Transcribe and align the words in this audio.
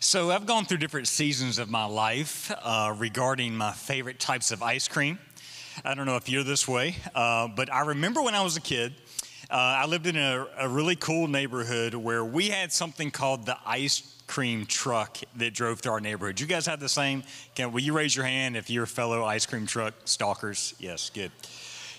So, 0.00 0.30
I've 0.30 0.46
gone 0.46 0.64
through 0.64 0.78
different 0.78 1.08
seasons 1.08 1.58
of 1.58 1.68
my 1.68 1.84
life 1.84 2.52
uh, 2.62 2.94
regarding 2.96 3.56
my 3.56 3.72
favorite 3.72 4.20
types 4.20 4.52
of 4.52 4.62
ice 4.62 4.86
cream. 4.86 5.18
I 5.84 5.94
don't 5.94 6.06
know 6.06 6.14
if 6.14 6.28
you're 6.28 6.44
this 6.44 6.68
way, 6.68 6.94
uh, 7.16 7.48
but 7.48 7.72
I 7.72 7.80
remember 7.80 8.22
when 8.22 8.36
I 8.36 8.42
was 8.42 8.56
a 8.56 8.60
kid, 8.60 8.94
uh, 9.50 9.54
I 9.54 9.86
lived 9.86 10.06
in 10.06 10.16
a, 10.16 10.46
a, 10.56 10.68
really 10.68 10.94
cool 10.94 11.26
neighborhood 11.26 11.94
where 11.94 12.24
we 12.24 12.48
had 12.48 12.72
something 12.72 13.10
called 13.10 13.44
the 13.44 13.56
ice 13.66 14.22
cream 14.28 14.66
truck 14.66 15.18
that 15.34 15.52
drove 15.52 15.80
through 15.80 15.92
our 15.92 16.00
neighborhood. 16.00 16.38
You 16.38 16.46
guys 16.46 16.66
have 16.66 16.78
the 16.78 16.88
same? 16.88 17.24
Can, 17.56 17.72
will 17.72 17.80
you 17.80 17.92
raise 17.92 18.14
your 18.14 18.24
hand 18.24 18.56
if 18.56 18.70
you're 18.70 18.86
fellow 18.86 19.24
ice 19.24 19.46
cream 19.46 19.66
truck 19.66 19.94
stalkers? 20.04 20.74
Yes, 20.78 21.10
good. 21.10 21.32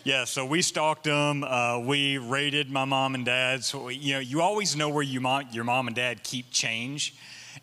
Yeah, 0.05 0.23
so 0.23 0.45
we 0.45 0.61
stalked 0.61 1.03
them. 1.03 1.43
Uh, 1.43 1.79
we 1.79 2.17
raided 2.17 2.71
my 2.71 2.85
mom 2.85 3.15
and 3.15 3.25
dad. 3.25 3.65
So, 3.65 3.85
we, 3.85 3.95
you 3.95 4.13
know, 4.13 4.19
you 4.19 4.41
always 4.41 4.77
know 4.77 4.87
where 4.87 5.03
you 5.03 5.21
your 5.51 5.65
mom 5.65 5.87
and 5.87 5.95
dad 5.95 6.23
keep 6.23 6.49
change, 6.51 7.15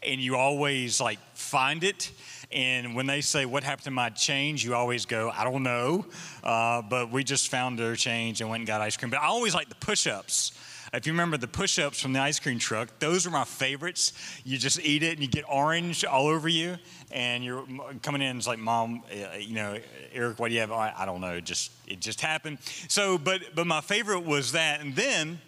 and 0.03 0.21
you 0.21 0.37
always 0.37 1.01
like 1.01 1.19
find 1.35 1.85
it. 1.85 2.11
And 2.53 2.95
when 2.95 3.07
they 3.07 3.21
say, 3.21 3.45
What 3.45 3.65
happened 3.65 3.85
to 3.85 3.91
my 3.91 4.11
change? 4.11 4.65
you 4.65 4.75
always 4.75 5.07
go, 5.07 5.31
I 5.31 5.45
don't 5.45 5.63
know. 5.63 6.07
Uh, 6.43 6.83
but 6.83 7.11
we 7.11 7.25
just 7.25 7.49
found 7.49 7.79
their 7.79 7.97
change 7.97 8.41
and 8.41 8.51
went 8.51 8.61
and 8.61 8.67
got 8.67 8.81
ice 8.81 8.97
cream. 8.97 9.11
But 9.11 9.21
I 9.21 9.27
always 9.27 9.55
like 9.55 9.69
the 9.69 9.75
push 9.77 10.07
ups. 10.07 10.53
If 10.93 11.07
you 11.07 11.13
remember 11.13 11.37
the 11.37 11.49
push 11.49 11.79
ups 11.79 12.01
from 12.01 12.13
the 12.13 12.21
ice 12.21 12.39
cream 12.39 12.59
truck, 12.59 12.89
those 13.01 13.27
are 13.27 13.31
my 13.31 13.45
favorites. 13.45 14.13
You 14.45 14.57
just 14.57 14.81
eat 14.81 15.03
it 15.03 15.13
and 15.15 15.21
you 15.21 15.27
get 15.27 15.45
orange 15.49 16.05
all 16.05 16.29
over 16.29 16.49
you. 16.49 16.77
And 17.11 17.45
you're 17.45 17.65
coming 18.03 18.23
in, 18.23 18.37
it's 18.37 18.47
like, 18.47 18.59
Mom, 18.59 19.03
uh, 19.11 19.37
you 19.37 19.55
know, 19.55 19.79
Eric, 20.13 20.39
what 20.39 20.49
do 20.49 20.55
you 20.55 20.61
have? 20.61 20.73
I, 20.73 21.05
don't 21.05 21.21
know. 21.21 21.41
Just, 21.41 21.73
it 21.87 22.01
just 22.01 22.21
happened. 22.21 22.59
So, 22.89 23.19
but, 23.19 23.55
but 23.55 23.67
my 23.67 23.81
favorite 23.81 24.21
was 24.21 24.53
that. 24.53 24.81
And 24.81 24.95
then 24.95 25.41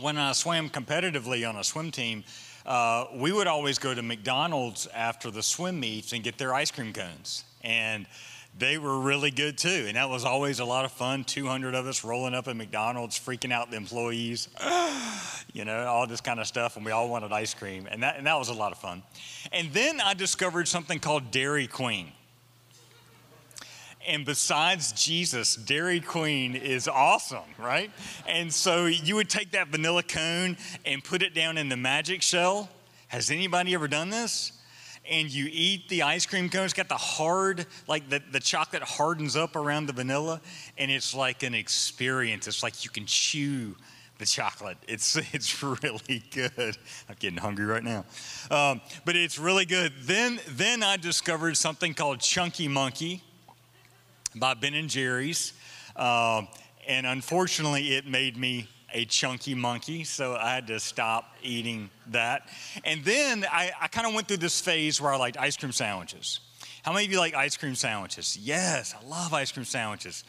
when 0.00 0.16
I 0.16 0.32
swam 0.32 0.70
competitively 0.70 1.48
on 1.48 1.56
a 1.56 1.64
swim 1.64 1.90
team, 1.90 2.24
uh, 2.66 3.06
we 3.14 3.32
would 3.32 3.46
always 3.46 3.78
go 3.78 3.94
to 3.94 4.02
McDonald's 4.02 4.86
after 4.94 5.30
the 5.30 5.42
swim 5.42 5.80
meets 5.80 6.12
and 6.12 6.22
get 6.22 6.38
their 6.38 6.54
ice 6.54 6.70
cream 6.70 6.92
cones. 6.92 7.44
And 7.62 8.06
they 8.58 8.76
were 8.78 8.98
really 8.98 9.30
good 9.30 9.56
too. 9.56 9.86
And 9.88 9.96
that 9.96 10.08
was 10.08 10.24
always 10.24 10.60
a 10.60 10.64
lot 10.64 10.84
of 10.84 10.92
fun. 10.92 11.24
200 11.24 11.74
of 11.74 11.86
us 11.86 12.04
rolling 12.04 12.34
up 12.34 12.48
at 12.48 12.56
McDonald's, 12.56 13.18
freaking 13.18 13.52
out 13.52 13.70
the 13.70 13.76
employees, 13.76 14.48
you 15.52 15.64
know, 15.64 15.86
all 15.86 16.06
this 16.06 16.20
kind 16.20 16.38
of 16.38 16.46
stuff. 16.46 16.76
And 16.76 16.84
we 16.84 16.92
all 16.92 17.08
wanted 17.08 17.32
ice 17.32 17.54
cream. 17.54 17.88
And 17.90 18.02
that, 18.02 18.18
and 18.18 18.26
that 18.26 18.38
was 18.38 18.48
a 18.48 18.54
lot 18.54 18.72
of 18.72 18.78
fun. 18.78 19.02
And 19.52 19.72
then 19.72 20.00
I 20.00 20.14
discovered 20.14 20.68
something 20.68 20.98
called 20.98 21.30
Dairy 21.30 21.66
Queen. 21.66 22.12
And 24.06 24.24
besides 24.24 24.92
Jesus, 24.92 25.54
Dairy 25.54 26.00
Queen 26.00 26.54
is 26.56 26.88
awesome, 26.88 27.38
right? 27.58 27.90
And 28.26 28.52
so 28.52 28.86
you 28.86 29.16
would 29.16 29.30
take 29.30 29.52
that 29.52 29.68
vanilla 29.68 30.02
cone 30.02 30.56
and 30.84 31.02
put 31.04 31.22
it 31.22 31.34
down 31.34 31.58
in 31.58 31.68
the 31.68 31.76
magic 31.76 32.22
shell. 32.22 32.68
Has 33.08 33.30
anybody 33.30 33.74
ever 33.74 33.88
done 33.88 34.10
this? 34.10 34.52
and 35.10 35.32
you 35.32 35.48
eat 35.50 35.88
the 35.88 36.02
ice 36.02 36.26
cream 36.26 36.48
cone. 36.48 36.64
It's 36.64 36.72
got 36.72 36.88
the 36.88 36.94
hard, 36.94 37.66
like 37.88 38.08
the, 38.08 38.22
the 38.30 38.40
chocolate 38.40 38.84
hardens 38.84 39.36
up 39.36 39.56
around 39.56 39.86
the 39.86 39.92
vanilla, 39.92 40.40
and 40.78 40.90
it's 40.90 41.14
like 41.14 41.42
an 41.42 41.54
experience. 41.54 42.46
It's 42.46 42.62
like 42.62 42.84
you 42.84 42.90
can 42.90 43.06
chew 43.06 43.74
the 44.18 44.26
chocolate. 44.26 44.78
It's, 44.86 45.16
it's 45.32 45.62
really 45.62 46.22
good. 46.30 46.76
I'm 47.08 47.16
getting 47.18 47.38
hungry 47.38 47.66
right 47.66 47.82
now. 47.82 48.04
Um, 48.50 48.80
but 49.04 49.16
it's 49.16 49.38
really 49.38 49.64
good. 49.64 49.92
Then, 50.02 50.40
then 50.48 50.82
I 50.82 50.96
discovered 50.96 51.56
something 51.56 51.94
called 51.94 52.20
Chunky 52.20 52.68
Monkey 52.68 53.22
by 54.34 54.54
Ben 54.54 54.74
and 54.74 54.88
Jerry's. 54.88 55.52
Um, 55.96 56.48
and 56.86 57.06
unfortunately, 57.06 57.94
it 57.94 58.06
made 58.06 58.36
me 58.36 58.68
a 58.92 59.04
chunky 59.04 59.54
monkey, 59.54 60.04
so 60.04 60.34
I 60.34 60.54
had 60.54 60.66
to 60.66 60.78
stop 60.78 61.34
eating 61.42 61.90
that. 62.08 62.48
And 62.84 63.04
then 63.04 63.44
I, 63.50 63.72
I 63.80 63.88
kind 63.88 64.06
of 64.06 64.14
went 64.14 64.28
through 64.28 64.38
this 64.38 64.60
phase 64.60 65.00
where 65.00 65.12
I 65.12 65.16
liked 65.16 65.38
ice 65.38 65.56
cream 65.56 65.72
sandwiches. 65.72 66.40
How 66.82 66.92
many 66.92 67.06
of 67.06 67.12
you 67.12 67.18
like 67.18 67.34
ice 67.34 67.56
cream 67.56 67.74
sandwiches? 67.74 68.36
Yes, 68.36 68.94
I 68.94 69.06
love 69.06 69.32
ice 69.32 69.52
cream 69.52 69.64
sandwiches. 69.64 70.24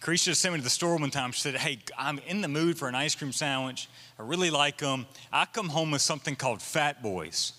Carisha 0.00 0.34
sent 0.34 0.52
me 0.52 0.58
to 0.58 0.64
the 0.64 0.70
store 0.70 0.96
one 0.96 1.10
time. 1.10 1.30
She 1.30 1.40
said, 1.40 1.54
Hey, 1.54 1.78
I'm 1.96 2.18
in 2.26 2.40
the 2.40 2.48
mood 2.48 2.76
for 2.76 2.88
an 2.88 2.96
ice 2.96 3.14
cream 3.14 3.30
sandwich. 3.30 3.88
I 4.18 4.22
really 4.22 4.50
like 4.50 4.78
them. 4.78 5.06
I 5.32 5.44
come 5.44 5.68
home 5.68 5.92
with 5.92 6.02
something 6.02 6.34
called 6.34 6.60
Fat 6.60 7.02
Boys. 7.02 7.52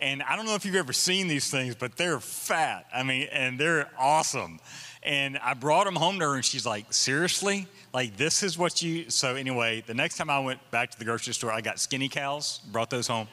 And 0.00 0.22
I 0.22 0.36
don't 0.36 0.46
know 0.46 0.54
if 0.54 0.64
you've 0.64 0.76
ever 0.76 0.92
seen 0.92 1.26
these 1.26 1.50
things, 1.50 1.74
but 1.74 1.96
they're 1.96 2.20
fat. 2.20 2.86
I 2.94 3.02
mean, 3.02 3.28
and 3.32 3.58
they're 3.58 3.88
awesome. 3.98 4.60
And 5.02 5.38
I 5.38 5.54
brought 5.54 5.84
them 5.84 5.96
home 5.96 6.18
to 6.20 6.28
her, 6.28 6.34
and 6.34 6.44
she's 6.44 6.66
like, 6.66 6.92
Seriously? 6.92 7.66
Like, 7.92 8.16
this 8.16 8.42
is 8.42 8.58
what 8.58 8.82
you. 8.82 9.10
So, 9.10 9.34
anyway, 9.34 9.82
the 9.86 9.94
next 9.94 10.16
time 10.16 10.30
I 10.30 10.38
went 10.38 10.60
back 10.70 10.90
to 10.90 10.98
the 10.98 11.04
grocery 11.04 11.34
store, 11.34 11.50
I 11.50 11.60
got 11.60 11.80
skinny 11.80 12.08
cows, 12.08 12.60
brought 12.70 12.90
those 12.90 13.08
home. 13.08 13.26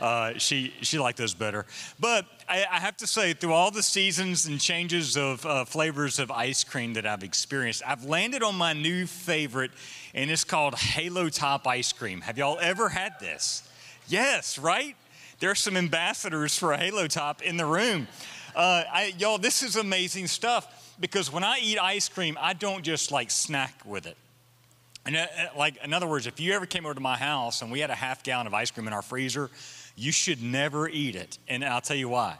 Uh, 0.00 0.36
she, 0.36 0.74
she 0.80 0.98
liked 0.98 1.18
those 1.18 1.34
better. 1.34 1.64
But 2.00 2.26
I, 2.48 2.64
I, 2.68 2.80
have 2.80 2.96
to 2.96 3.06
say, 3.06 3.34
through 3.34 3.52
all 3.52 3.70
the 3.70 3.84
seasons 3.84 4.46
and 4.46 4.60
changes 4.60 5.16
of 5.16 5.46
uh, 5.46 5.64
flavors 5.64 6.18
of 6.18 6.32
ice 6.32 6.64
cream 6.64 6.94
that 6.94 7.06
I've 7.06 7.22
experienced, 7.22 7.84
I've 7.86 8.04
landed 8.04 8.42
on 8.42 8.56
my 8.56 8.72
new 8.72 9.06
favorite, 9.06 9.70
and 10.12 10.28
it's 10.28 10.42
called 10.42 10.74
Halo 10.74 11.28
Top 11.28 11.68
Ice 11.68 11.92
Cream. 11.92 12.22
Have 12.22 12.36
y'all 12.36 12.58
ever 12.60 12.88
had 12.88 13.20
this? 13.20 13.68
Yes, 14.08 14.58
right? 14.58 14.96
There's 15.42 15.58
some 15.58 15.76
ambassadors 15.76 16.56
for 16.56 16.72
Halo 16.72 17.08
Top 17.08 17.42
in 17.42 17.56
the 17.56 17.66
room. 17.66 18.06
Uh, 18.54 18.84
I, 18.88 19.12
y'all, 19.18 19.38
this 19.38 19.64
is 19.64 19.74
amazing 19.74 20.28
stuff 20.28 20.94
because 21.00 21.32
when 21.32 21.42
I 21.42 21.58
eat 21.60 21.80
ice 21.80 22.08
cream, 22.08 22.38
I 22.40 22.52
don't 22.52 22.84
just 22.84 23.10
like 23.10 23.28
snack 23.28 23.74
with 23.84 24.06
it. 24.06 24.16
And 25.04 25.16
uh, 25.16 25.26
uh, 25.36 25.46
like, 25.58 25.82
in 25.82 25.92
other 25.92 26.06
words, 26.06 26.28
if 26.28 26.38
you 26.38 26.52
ever 26.52 26.64
came 26.64 26.84
over 26.84 26.94
to 26.94 27.00
my 27.00 27.16
house 27.16 27.60
and 27.60 27.72
we 27.72 27.80
had 27.80 27.90
a 27.90 27.94
half 27.96 28.22
gallon 28.22 28.46
of 28.46 28.54
ice 28.54 28.70
cream 28.70 28.86
in 28.86 28.92
our 28.92 29.02
freezer, 29.02 29.50
you 29.96 30.12
should 30.12 30.40
never 30.40 30.88
eat 30.88 31.16
it. 31.16 31.38
And 31.48 31.64
I'll 31.64 31.80
tell 31.80 31.96
you 31.96 32.08
why. 32.08 32.38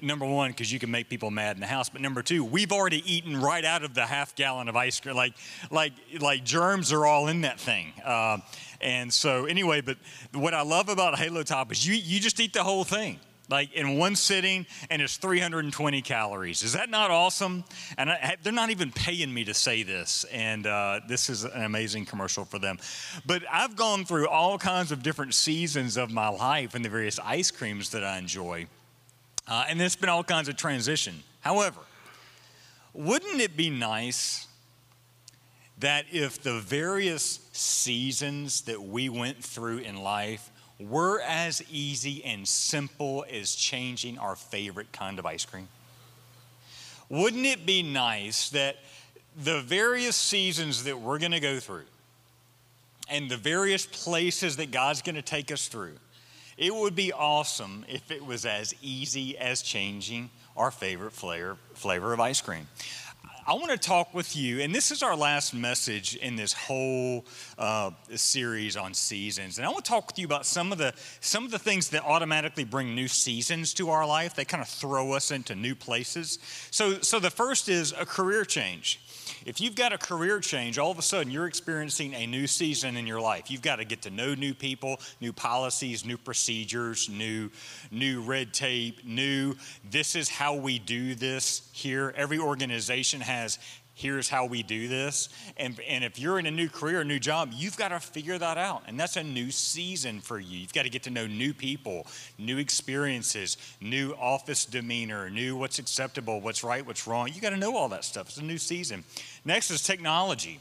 Number 0.00 0.24
one, 0.24 0.52
because 0.52 0.72
you 0.72 0.78
can 0.78 0.92
make 0.92 1.08
people 1.08 1.32
mad 1.32 1.56
in 1.56 1.60
the 1.60 1.66
house. 1.66 1.88
But 1.88 2.00
number 2.00 2.22
two, 2.22 2.44
we've 2.44 2.70
already 2.70 3.02
eaten 3.12 3.40
right 3.40 3.64
out 3.64 3.82
of 3.82 3.92
the 3.94 4.06
half 4.06 4.36
gallon 4.36 4.68
of 4.68 4.76
ice 4.76 5.00
cream. 5.00 5.16
Like, 5.16 5.34
like, 5.72 5.94
like 6.20 6.44
germs 6.44 6.92
are 6.92 7.04
all 7.06 7.26
in 7.26 7.40
that 7.40 7.58
thing. 7.58 7.92
Uh, 8.04 8.38
and 8.80 9.12
so, 9.12 9.46
anyway, 9.46 9.80
but 9.80 9.98
what 10.32 10.54
I 10.54 10.62
love 10.62 10.88
about 10.88 11.18
Halo 11.18 11.42
Top 11.42 11.72
is 11.72 11.86
you, 11.86 11.94
you 11.94 12.20
just 12.20 12.40
eat 12.40 12.52
the 12.52 12.62
whole 12.62 12.84
thing 12.84 13.20
like 13.50 13.72
in 13.72 13.98
one 13.98 14.14
sitting, 14.14 14.64
and 14.88 15.02
it's 15.02 15.16
320 15.16 16.02
calories. 16.02 16.62
Is 16.62 16.72
that 16.74 16.88
not 16.88 17.10
awesome? 17.10 17.64
And 17.98 18.10
I, 18.10 18.36
they're 18.42 18.52
not 18.52 18.70
even 18.70 18.92
paying 18.92 19.34
me 19.34 19.44
to 19.44 19.54
say 19.54 19.82
this, 19.82 20.24
and 20.32 20.66
uh, 20.66 21.00
this 21.08 21.28
is 21.28 21.44
an 21.44 21.64
amazing 21.64 22.06
commercial 22.06 22.44
for 22.44 22.58
them. 22.58 22.78
But 23.26 23.42
I've 23.50 23.76
gone 23.76 24.04
through 24.04 24.28
all 24.28 24.56
kinds 24.56 24.92
of 24.92 25.02
different 25.02 25.34
seasons 25.34 25.96
of 25.96 26.12
my 26.12 26.28
life 26.28 26.74
and 26.74 26.84
the 26.84 26.88
various 26.88 27.18
ice 27.18 27.50
creams 27.50 27.90
that 27.90 28.04
I 28.04 28.18
enjoy, 28.18 28.66
uh, 29.48 29.64
and 29.68 29.80
it's 29.82 29.96
been 29.96 30.08
all 30.08 30.24
kinds 30.24 30.48
of 30.48 30.56
transition. 30.56 31.22
However, 31.40 31.80
wouldn't 32.94 33.40
it 33.40 33.56
be 33.56 33.68
nice? 33.68 34.46
That 35.80 36.06
if 36.12 36.42
the 36.42 36.60
various 36.60 37.40
seasons 37.52 38.62
that 38.62 38.82
we 38.82 39.08
went 39.08 39.42
through 39.42 39.78
in 39.78 39.96
life 39.96 40.50
were 40.78 41.20
as 41.20 41.62
easy 41.70 42.24
and 42.24 42.46
simple 42.46 43.24
as 43.30 43.54
changing 43.54 44.18
our 44.18 44.36
favorite 44.36 44.92
kind 44.92 45.18
of 45.18 45.26
ice 45.26 45.44
cream? 45.44 45.68
Wouldn't 47.08 47.46
it 47.46 47.66
be 47.66 47.82
nice 47.82 48.50
that 48.50 48.76
the 49.36 49.60
various 49.60 50.16
seasons 50.16 50.84
that 50.84 50.98
we're 50.98 51.18
going 51.18 51.32
to 51.32 51.40
go 51.40 51.58
through 51.58 51.84
and 53.08 53.30
the 53.30 53.36
various 53.36 53.84
places 53.86 54.56
that 54.56 54.70
God's 54.70 55.02
going 55.02 55.16
to 55.16 55.22
take 55.22 55.50
us 55.50 55.66
through, 55.66 55.96
it 56.56 56.74
would 56.74 56.94
be 56.94 57.12
awesome 57.12 57.84
if 57.88 58.10
it 58.10 58.24
was 58.24 58.46
as 58.46 58.74
easy 58.82 59.36
as 59.36 59.62
changing 59.62 60.30
our 60.56 60.70
favorite 60.70 61.12
flavor, 61.12 61.56
flavor 61.74 62.12
of 62.12 62.20
ice 62.20 62.40
cream. 62.40 62.68
I 63.50 63.54
want 63.54 63.72
to 63.72 63.76
talk 63.78 64.14
with 64.14 64.36
you, 64.36 64.60
and 64.60 64.72
this 64.72 64.92
is 64.92 65.02
our 65.02 65.16
last 65.16 65.54
message 65.54 66.14
in 66.14 66.36
this 66.36 66.52
whole 66.52 67.26
uh, 67.58 67.90
series 68.14 68.76
on 68.76 68.94
seasons. 68.94 69.58
And 69.58 69.66
I 69.66 69.70
want 69.70 69.84
to 69.84 69.88
talk 69.88 70.06
with 70.06 70.20
you 70.20 70.24
about 70.24 70.46
some 70.46 70.70
of 70.70 70.78
the 70.78 70.94
some 71.20 71.44
of 71.44 71.50
the 71.50 71.58
things 71.58 71.88
that 71.88 72.04
automatically 72.04 72.62
bring 72.62 72.94
new 72.94 73.08
seasons 73.08 73.74
to 73.74 73.90
our 73.90 74.06
life. 74.06 74.36
They 74.36 74.44
kind 74.44 74.62
of 74.62 74.68
throw 74.68 75.14
us 75.14 75.32
into 75.32 75.56
new 75.56 75.74
places. 75.74 76.38
So, 76.70 77.00
so 77.00 77.18
the 77.18 77.28
first 77.28 77.68
is 77.68 77.92
a 77.98 78.06
career 78.06 78.44
change. 78.44 79.00
If 79.46 79.60
you've 79.60 79.74
got 79.74 79.92
a 79.92 79.98
career 79.98 80.40
change, 80.40 80.78
all 80.78 80.90
of 80.90 80.98
a 80.98 81.02
sudden 81.02 81.32
you're 81.32 81.46
experiencing 81.46 82.14
a 82.14 82.26
new 82.26 82.46
season 82.46 82.96
in 82.96 83.06
your 83.06 83.20
life. 83.20 83.50
You've 83.50 83.62
got 83.62 83.76
to 83.76 83.84
get 83.84 84.02
to 84.02 84.10
know 84.10 84.34
new 84.34 84.54
people, 84.54 85.00
new 85.20 85.32
policies, 85.32 86.04
new 86.04 86.18
procedures, 86.18 87.08
new, 87.08 87.50
new 87.90 88.20
red 88.20 88.52
tape, 88.52 89.04
new, 89.04 89.54
this 89.90 90.14
is 90.14 90.28
how 90.28 90.54
we 90.54 90.78
do 90.78 91.14
this 91.14 91.68
here. 91.72 92.12
Every 92.16 92.38
organization 92.38 93.20
has 93.20 93.58
here's 94.00 94.28
how 94.28 94.46
we 94.46 94.62
do 94.62 94.88
this. 94.88 95.28
And, 95.56 95.78
and 95.86 96.02
if 96.02 96.18
you're 96.18 96.38
in 96.38 96.46
a 96.46 96.50
new 96.50 96.68
career, 96.68 97.02
a 97.02 97.04
new 97.04 97.18
job, 97.18 97.50
you've 97.54 97.76
got 97.76 97.88
to 97.88 98.00
figure 98.00 98.38
that 98.38 98.56
out. 98.56 98.82
And 98.86 98.98
that's 98.98 99.16
a 99.16 99.22
new 99.22 99.50
season 99.50 100.20
for 100.20 100.40
you. 100.40 100.58
You've 100.58 100.72
got 100.72 100.84
to 100.84 100.90
get 100.90 101.02
to 101.04 101.10
know 101.10 101.26
new 101.26 101.52
people, 101.52 102.06
new 102.38 102.58
experiences, 102.58 103.58
new 103.80 104.12
office 104.12 104.64
demeanor, 104.64 105.28
new 105.28 105.56
what's 105.56 105.78
acceptable, 105.78 106.40
what's 106.40 106.64
right, 106.64 106.84
what's 106.86 107.06
wrong. 107.06 107.28
You 107.32 107.40
got 107.40 107.50
to 107.50 107.58
know 107.58 107.76
all 107.76 107.90
that 107.90 108.04
stuff. 108.04 108.28
It's 108.28 108.38
a 108.38 108.44
new 108.44 108.58
season. 108.58 109.04
Next 109.44 109.70
is 109.70 109.82
technology. 109.82 110.60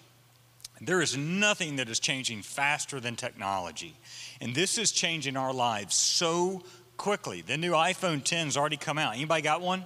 There 0.81 1.01
is 1.01 1.17
nothing 1.17 1.77
that 1.77 1.89
is 1.89 1.99
changing 1.99 2.41
faster 2.41 2.99
than 2.99 3.15
technology. 3.15 3.95
And 4.41 4.53
this 4.53 4.77
is 4.77 4.91
changing 4.91 5.37
our 5.37 5.53
lives 5.53 5.95
so 5.95 6.63
quickly. 6.97 7.41
The 7.41 7.57
new 7.57 7.71
iPhone 7.71 8.21
10's 8.21 8.57
already 8.57 8.77
come 8.77 8.97
out. 8.97 9.15
Anybody 9.15 9.41
got 9.41 9.61
one? 9.61 9.85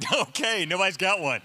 Okay, 0.30 0.66
nobody's 0.66 0.96
got 0.96 1.20
one. 1.20 1.40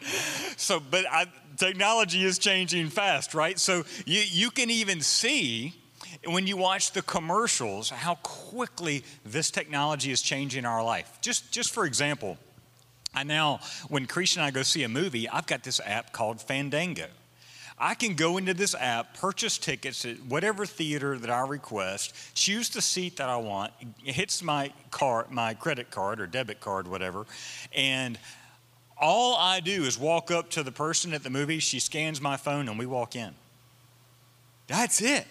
So, 0.58 0.80
but 0.80 1.06
I, 1.10 1.26
technology 1.58 2.24
is 2.24 2.40
changing 2.40 2.90
fast, 2.90 3.34
right? 3.34 3.60
So 3.60 3.84
you, 4.06 4.22
you 4.22 4.50
can 4.50 4.70
even 4.70 5.02
see 5.02 5.74
when 6.26 6.48
you 6.48 6.58
watch 6.58 6.92
the 6.92 7.02
commercials 7.02 7.90
how 7.90 8.16
quickly 8.16 9.04
this 9.26 9.52
technology 9.52 10.12
is 10.12 10.22
changing 10.22 10.66
our 10.66 10.84
life. 10.84 11.20
Just, 11.22 11.52
just 11.52 11.74
for 11.74 11.86
example, 11.86 12.38
I 13.14 13.24
now, 13.24 13.60
when 13.88 14.06
Christian 14.08 14.42
and 14.42 14.48
I 14.48 14.52
go 14.52 14.64
see 14.64 14.84
a 14.84 14.90
movie, 14.90 15.30
I've 15.30 15.48
got 15.48 15.64
this 15.64 15.80
app 15.86 16.12
called 16.12 16.42
Fandango. 16.42 17.08
I 17.78 17.94
can 17.94 18.16
go 18.16 18.38
into 18.38 18.54
this 18.54 18.74
app, 18.74 19.18
purchase 19.18 19.58
tickets 19.58 20.06
at 20.06 20.18
whatever 20.24 20.66
theater 20.66 21.18
that 21.18 21.30
I 21.30 21.42
request, 21.46 22.14
choose 22.34 22.70
the 22.70 22.82
seat 22.82 23.18
that 23.18 23.28
I 23.28 23.36
want, 23.36 23.74
it 24.06 24.16
hits 24.16 24.42
my 24.42 24.72
card, 24.92 25.30
my 25.30 25.54
credit 25.54 25.92
card 25.92 26.22
or 26.22 26.28
debit 26.28 26.62
card, 26.62 26.88
whatever, 26.88 27.26
and 27.74 28.18
all 28.98 29.36
I 29.36 29.60
do 29.60 29.84
is 29.84 30.00
walk 30.00 30.32
up 30.32 30.50
to 30.52 30.64
the 30.64 30.72
person 30.72 31.14
at 31.14 31.24
the 31.24 31.30
movie, 31.30 31.60
she 31.60 31.80
scans 31.80 32.22
my 32.22 32.38
phone, 32.38 32.70
and 32.70 32.80
we 32.80 32.86
walk 32.86 33.16
in. 33.16 33.34
That's 34.68 35.02
it. 35.02 35.28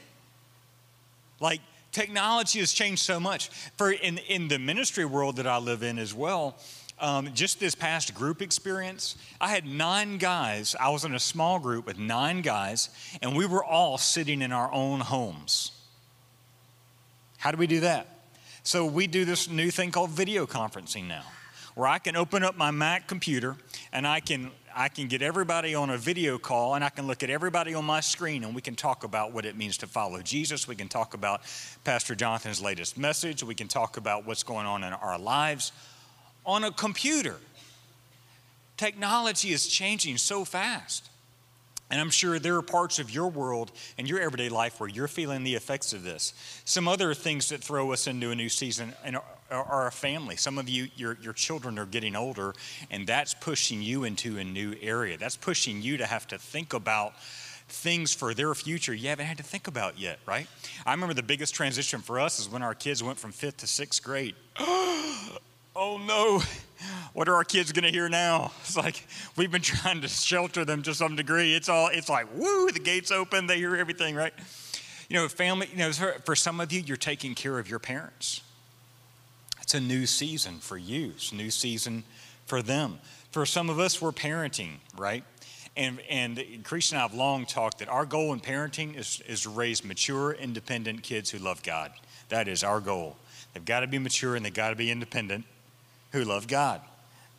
Like, 1.40 1.61
technology 1.90 2.61
has 2.61 2.72
changed 2.72 3.02
so 3.02 3.19
much. 3.19 3.49
For 3.76 3.90
in, 3.90 4.19
in 4.19 4.49
the 4.49 4.58
ministry 4.58 5.05
world 5.05 5.37
that 5.37 5.46
I 5.46 5.58
live 5.58 5.82
in 5.82 5.99
as 5.99 6.14
well, 6.14 6.56
um, 7.00 7.31
just 7.34 7.58
this 7.58 7.75
past 7.75 8.14
group 8.14 8.43
experience, 8.43 9.16
I 9.40 9.49
had 9.49 9.67
nine 9.67 10.19
guys. 10.19 10.76
I 10.78 10.90
was 10.90 11.05
in 11.05 11.14
a 11.14 11.20
small 11.20 11.58
group 11.58 11.87
with 11.87 11.99
nine 11.99 12.43
guys, 12.43 12.90
and 13.22 13.37
we 13.37 13.46
were 13.46 13.64
all 13.64 13.99
sitting 13.99 14.43
in 14.43 14.52
our 14.52 14.72
own 14.72 15.00
homes. 15.00 15.72
How 17.38 17.50
do 17.50 17.56
we 17.56 17.67
do 17.67 17.81
that? 17.81 18.08
So 18.62 18.87
we 18.87 19.06
do 19.06 19.25
this 19.25 19.50
new 19.50 19.70
thing 19.70 19.90
called 19.90 20.10
video 20.10 20.46
conferencing 20.46 21.08
now 21.08 21.25
where 21.75 21.88
I 21.88 21.99
can 21.99 22.17
open 22.17 22.43
up 22.43 22.56
my 22.56 22.71
Mac 22.71 23.06
computer 23.06 23.56
and 23.93 24.06
I 24.06 24.21
can 24.21 24.50
I 24.76 24.88
can 24.88 25.06
get 25.06 25.23
everybody 25.23 25.76
on 25.76 25.91
a 25.91 25.97
video 25.97 26.37
call 26.37 26.75
and 26.75 26.82
I 26.82 26.88
can 26.88 27.06
look 27.06 27.23
at 27.23 27.31
everybody 27.31 27.75
on 27.75 27.85
my 27.85 28.00
screen 28.00 28.43
and 28.43 28.56
we 28.56 28.61
can 28.61 28.75
talk 28.75 29.05
about 29.05 29.32
what 29.32 29.47
it 29.47 29.56
means 29.56 29.79
to 29.79 29.87
follow 29.87 30.21
Jesus. 30.21 30.67
We 30.67 30.75
can 30.75 30.88
talk 30.88 31.15
about 31.15 31.43
Pastor 31.85 32.17
Jonathan's 32.17 32.61
latest 32.61 32.99
message. 32.99 33.44
We 33.44 33.55
can 33.55 33.69
talk 33.69 33.97
about 33.97 34.26
what's 34.26 34.43
going 34.43 34.67
on 34.67 34.82
in 34.82 34.93
our 34.93 35.17
lives 35.17 35.71
on 36.44 36.65
a 36.65 36.73
computer. 36.73 37.37
Technology 38.77 39.53
is 39.53 39.69
changing 39.69 40.17
so 40.17 40.44
fast. 40.44 41.09
And 41.91 42.00
I'm 42.00 42.11
sure 42.11 42.41
there 42.41 42.56
are 42.56 42.62
parts 42.62 42.99
of 42.99 43.15
your 43.15 43.29
world 43.29 43.70
and 43.97 44.09
your 44.09 44.19
everyday 44.19 44.49
life 44.49 44.81
where 44.81 44.88
you're 44.88 45.06
feeling 45.06 45.44
the 45.44 45.55
effects 45.55 45.93
of 45.93 46.03
this. 46.03 46.32
Some 46.65 46.88
other 46.88 47.15
things 47.15 47.50
that 47.50 47.62
throw 47.62 47.93
us 47.93 48.09
into 48.09 48.31
a 48.31 48.35
new 48.35 48.49
season 48.49 48.94
are 49.50 49.87
a 49.87 49.93
family. 49.93 50.37
Some 50.37 50.58
of 50.58 50.69
you, 50.69 50.88
your, 50.96 51.17
your 51.20 51.32
children 51.32 51.79
are 51.79 51.87
getting 51.87 52.17
older, 52.17 52.55
and 52.91 53.06
that's 53.06 53.35
pushing 53.35 53.82
you 53.82 54.05
into 54.05 54.38
a 54.38 54.44
new 54.44 54.75
area. 54.81 55.17
That's 55.17 55.37
pushing 55.37 55.82
you 55.82 55.99
to 55.99 56.06
have 56.06 56.26
to 56.29 56.38
think 56.38 56.73
about 56.73 57.14
things 57.69 58.14
for 58.14 58.35
their 58.35 58.55
future 58.55 58.93
you 58.93 59.08
haven't 59.08 59.25
had 59.26 59.38
to 59.38 59.43
think 59.43 59.67
about 59.67 59.99
yet, 59.99 60.19
right? 60.26 60.46
I 60.85 60.93
remember 60.93 61.14
the 61.14 61.23
biggest 61.23 61.55
transition 61.55 62.00
for 62.00 62.20
us 62.20 62.38
is 62.38 62.49
when 62.49 62.62
our 62.62 62.75
kids 62.75 63.02
went 63.02 63.19
from 63.19 63.32
fifth 63.32 63.58
to 63.58 63.67
sixth 63.67 64.02
grade. 64.02 64.35
oh 64.58 65.38
no, 65.76 66.43
what 67.14 67.29
are 67.29 67.35
our 67.35 67.44
kids 67.44 67.73
to 67.73 67.91
hear 67.91 68.08
now? 68.08 68.52
It's 68.61 68.76
like 68.76 69.06
we've 69.37 69.50
been 69.50 69.62
trying 69.62 70.02
to 70.02 70.08
shelter 70.08 70.64
them 70.64 70.82
to 70.82 70.94
some 70.94 71.17
degree. 71.17 71.55
It's 71.55 71.69
all, 71.69 71.88
it's 71.88 72.08
like, 72.08 72.26
woo, 72.35 72.70
the 72.70 72.81
gates 72.81 73.11
open, 73.11 73.46
they 73.46 73.58
hear 73.58 73.76
everything, 73.76 74.14
right? 74.14 74.35
You 75.08 75.17
know, 75.17 75.29
family, 75.29 75.69
you 75.73 75.79
know, 75.79 75.93
for 75.93 76.37
some 76.37 76.61
of 76.61 76.73
you, 76.73 76.81
you're 76.81 76.96
taking 76.96 77.35
care 77.35 77.58
of 77.58 77.69
your 77.69 77.79
parents. 77.79 78.43
It's 79.64 79.72
a 79.72 79.81
new 79.81 80.05
season 80.05 80.58
for 80.58 80.76
you, 80.76 81.12
it's 81.16 81.32
a 81.32 81.37
new 81.37 81.50
season 81.50 82.05
for 82.44 82.61
them. 82.61 82.99
For 83.31 83.46
some 83.46 83.70
of 83.70 83.81
us, 83.81 84.00
we're 84.00 84.12
parenting, 84.12 84.72
right? 84.94 85.25
And, 85.75 86.00
and 86.11 86.38
Christian 86.64 86.96
and 86.96 87.02
I 87.02 87.08
have 87.08 87.14
long 87.14 87.46
talked 87.46 87.78
that 87.78 87.88
our 87.88 88.05
goal 88.05 88.34
in 88.34 88.40
parenting 88.40 88.94
is, 88.94 89.22
is 89.26 89.40
to 89.40 89.49
raise 89.49 89.82
mature, 89.82 90.32
independent 90.32 91.02
kids 91.02 91.31
who 91.31 91.38
love 91.38 91.62
God. 91.62 91.93
That 92.28 92.46
is 92.46 92.62
our 92.62 92.78
goal. 92.78 93.16
They've 93.55 93.64
got 93.64 93.81
to 93.81 93.87
be 93.87 93.99
mature 93.99 94.37
and 94.37 94.44
they've 94.44 94.52
got 94.52 94.69
to 94.69 94.76
be 94.76 94.90
independent 94.90 95.46
who 96.12 96.25
love 96.25 96.46
God. 96.46 96.82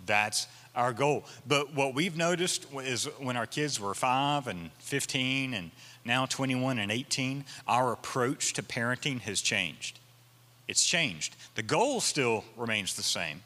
That's 0.07 0.47
our 0.75 0.93
goal. 0.93 1.25
But 1.47 1.75
what 1.75 1.93
we've 1.93 2.17
noticed 2.17 2.65
is 2.73 3.05
when 3.19 3.37
our 3.37 3.45
kids 3.45 3.79
were 3.79 3.93
five 3.93 4.47
and 4.47 4.71
15 4.79 5.53
and 5.53 5.69
now 6.03 6.25
21 6.25 6.79
and 6.79 6.91
18, 6.91 7.45
our 7.67 7.93
approach 7.93 8.53
to 8.53 8.63
parenting 8.63 9.19
has 9.21 9.41
changed. 9.41 9.99
It's 10.67 10.85
changed. 10.85 11.35
The 11.55 11.63
goal 11.63 12.01
still 12.01 12.43
remains 12.57 12.95
the 12.95 13.03
same, 13.03 13.41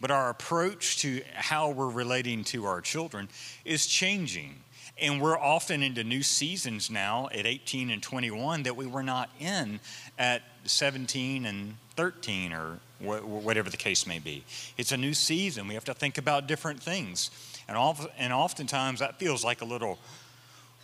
but 0.00 0.10
our 0.10 0.30
approach 0.30 0.98
to 0.98 1.22
how 1.34 1.70
we're 1.70 1.90
relating 1.90 2.44
to 2.44 2.64
our 2.64 2.80
children 2.80 3.28
is 3.64 3.86
changing. 3.86 4.56
And 4.98 5.20
we're 5.20 5.38
often 5.38 5.82
into 5.82 6.04
new 6.04 6.22
seasons 6.22 6.90
now 6.90 7.28
at 7.32 7.44
18 7.44 7.90
and 7.90 8.02
21 8.02 8.62
that 8.62 8.76
we 8.76 8.86
were 8.86 9.02
not 9.02 9.28
in 9.38 9.80
at 10.18 10.42
17 10.64 11.44
and 11.44 11.76
13 11.96 12.52
or 12.52 12.78
whatever 13.00 13.68
the 13.68 13.76
case 13.76 14.06
may 14.06 14.18
be. 14.18 14.42
It's 14.78 14.92
a 14.92 14.96
new 14.96 15.12
season. 15.12 15.68
We 15.68 15.74
have 15.74 15.84
to 15.84 15.94
think 15.94 16.16
about 16.16 16.46
different 16.46 16.82
things. 16.82 17.30
And, 17.68 17.76
and 18.18 18.32
oftentimes 18.32 19.00
that 19.00 19.18
feels 19.18 19.44
like 19.44 19.60
a 19.60 19.66
little, 19.66 19.98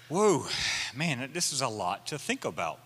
whoa, 0.09 0.47
man, 0.95 1.31
this 1.33 1.53
is 1.53 1.63
a 1.63 1.69
lot 1.69 2.07
to 2.09 2.19
think 2.19 2.45
about. 2.45 2.81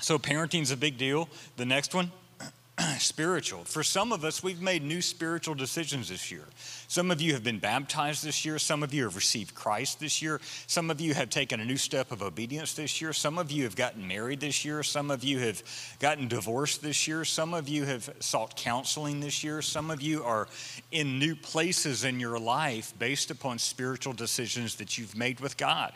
So, 0.00 0.18
parenting's 0.18 0.70
a 0.70 0.76
big 0.76 0.98
deal. 0.98 1.28
The 1.56 1.64
next 1.64 1.94
one, 1.94 2.10
spiritual. 2.98 3.64
For 3.64 3.82
some 3.82 4.12
of 4.12 4.24
us, 4.24 4.42
we've 4.42 4.60
made 4.60 4.82
new 4.82 5.00
spiritual 5.00 5.54
decisions 5.54 6.08
this 6.08 6.30
year. 6.30 6.44
Some 6.88 7.10
of 7.10 7.20
you 7.20 7.32
have 7.34 7.44
been 7.44 7.58
baptized 7.58 8.24
this 8.24 8.44
year. 8.44 8.58
Some 8.58 8.82
of 8.82 8.92
you 8.92 9.04
have 9.04 9.14
received 9.14 9.54
Christ 9.54 10.00
this 10.00 10.20
year. 10.20 10.40
Some 10.66 10.90
of 10.90 11.00
you 11.00 11.14
have 11.14 11.30
taken 11.30 11.60
a 11.60 11.64
new 11.64 11.76
step 11.76 12.10
of 12.10 12.22
obedience 12.22 12.74
this 12.74 13.00
year. 13.00 13.12
Some 13.12 13.38
of 13.38 13.52
you 13.52 13.64
have 13.64 13.76
gotten 13.76 14.06
married 14.06 14.40
this 14.40 14.64
year. 14.64 14.82
Some 14.82 15.10
of 15.10 15.22
you 15.22 15.38
have 15.38 15.62
gotten 16.00 16.26
divorced 16.26 16.82
this 16.82 17.06
year. 17.06 17.24
Some 17.24 17.54
of 17.54 17.68
you 17.68 17.84
have 17.84 18.12
sought 18.18 18.56
counseling 18.56 19.20
this 19.20 19.44
year. 19.44 19.62
Some 19.62 19.90
of 19.90 20.02
you 20.02 20.24
are 20.24 20.48
in 20.90 21.18
new 21.18 21.36
places 21.36 22.04
in 22.04 22.18
your 22.18 22.38
life 22.38 22.92
based 22.98 23.30
upon 23.30 23.58
spiritual 23.58 24.12
decisions 24.12 24.76
that 24.76 24.98
you've 24.98 25.16
made 25.16 25.38
with 25.40 25.56
God. 25.56 25.92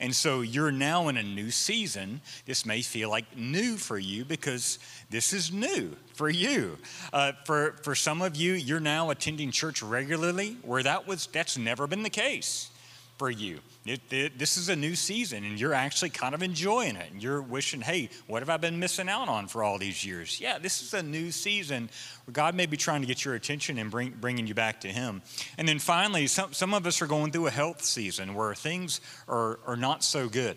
And 0.00 0.14
so 0.14 0.40
you're 0.40 0.72
now 0.72 1.08
in 1.08 1.16
a 1.16 1.22
new 1.22 1.50
season. 1.50 2.20
This 2.46 2.66
may 2.66 2.82
feel 2.82 3.10
like 3.10 3.36
new 3.36 3.76
for 3.76 3.98
you 3.98 4.24
because 4.24 4.78
this 5.10 5.32
is 5.32 5.52
new 5.52 5.96
for 6.14 6.28
you. 6.28 6.78
Uh, 7.12 7.32
for, 7.44 7.76
for 7.82 7.94
some 7.94 8.22
of 8.22 8.36
you, 8.36 8.52
you're 8.54 8.80
now 8.80 9.10
attending 9.10 9.50
church 9.50 9.82
regularly 9.82 10.56
where 10.62 10.82
that 10.82 11.06
was, 11.06 11.26
that's 11.26 11.56
never 11.58 11.86
been 11.86 12.02
the 12.02 12.10
case 12.10 12.70
for 13.18 13.30
you. 13.30 13.60
It, 13.86 14.00
it, 14.10 14.38
this 14.38 14.56
is 14.56 14.68
a 14.70 14.76
new 14.76 14.94
season 14.94 15.44
and 15.44 15.60
you're 15.60 15.74
actually 15.74 16.10
kind 16.10 16.34
of 16.34 16.42
enjoying 16.42 16.96
it. 16.96 17.12
And 17.12 17.22
you're 17.22 17.42
wishing, 17.42 17.80
hey, 17.80 18.08
what 18.26 18.40
have 18.40 18.48
I 18.48 18.56
been 18.56 18.78
missing 18.78 19.08
out 19.08 19.28
on 19.28 19.46
for 19.46 19.62
all 19.62 19.78
these 19.78 20.04
years? 20.04 20.40
Yeah, 20.40 20.58
this 20.58 20.82
is 20.82 20.94
a 20.94 21.02
new 21.02 21.30
season 21.30 21.90
where 22.24 22.32
God 22.32 22.54
may 22.54 22.66
be 22.66 22.76
trying 22.76 23.02
to 23.02 23.06
get 23.06 23.24
your 23.24 23.34
attention 23.34 23.78
and 23.78 23.90
bring, 23.90 24.10
bringing 24.10 24.46
you 24.46 24.54
back 24.54 24.80
to 24.82 24.88
Him. 24.88 25.22
And 25.58 25.68
then 25.68 25.78
finally, 25.78 26.26
some, 26.26 26.52
some 26.52 26.74
of 26.74 26.86
us 26.86 27.02
are 27.02 27.06
going 27.06 27.30
through 27.30 27.46
a 27.46 27.52
health 27.52 27.84
season 27.84 28.34
where 28.34 28.54
things 28.54 29.00
are, 29.28 29.58
are 29.66 29.76
not 29.76 30.02
so 30.02 30.28
good. 30.28 30.56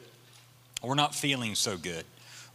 We're 0.81 0.95
not 0.95 1.13
feeling 1.13 1.55
so 1.55 1.77
good 1.77 2.05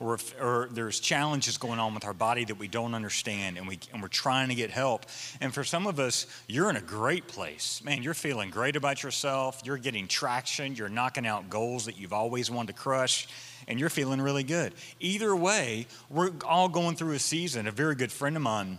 or, 0.00 0.14
if, 0.14 0.34
or 0.40 0.68
there's 0.70 1.00
challenges 1.00 1.58
going 1.58 1.78
on 1.78 1.94
with 1.94 2.04
our 2.04 2.14
body 2.14 2.44
that 2.44 2.58
we 2.58 2.68
don't 2.68 2.94
understand 2.94 3.56
and, 3.58 3.66
we, 3.68 3.78
and 3.92 4.02
we're 4.02 4.08
trying 4.08 4.48
to 4.48 4.54
get 4.54 4.70
help. 4.70 5.06
And 5.40 5.52
for 5.52 5.64
some 5.64 5.86
of 5.86 6.00
us, 6.00 6.26
you're 6.46 6.70
in 6.70 6.76
a 6.76 6.82
great 6.82 7.28
place. 7.28 7.82
Man, 7.84 8.02
you're 8.02 8.14
feeling 8.14 8.50
great 8.50 8.76
about 8.76 9.02
yourself. 9.02 9.62
You're 9.64 9.78
getting 9.78 10.08
traction. 10.08 10.74
You're 10.74 10.88
knocking 10.88 11.26
out 11.26 11.50
goals 11.50 11.86
that 11.86 11.98
you've 11.98 12.12
always 12.12 12.50
wanted 12.50 12.74
to 12.74 12.80
crush, 12.80 13.28
and 13.68 13.78
you're 13.78 13.90
feeling 13.90 14.20
really 14.20 14.44
good. 14.44 14.74
Either 15.00 15.34
way, 15.34 15.86
we're 16.10 16.32
all 16.46 16.68
going 16.68 16.96
through 16.96 17.14
a 17.14 17.18
season. 17.18 17.66
A 17.66 17.72
very 17.72 17.94
good 17.94 18.12
friend 18.12 18.36
of 18.36 18.42
mine 18.42 18.78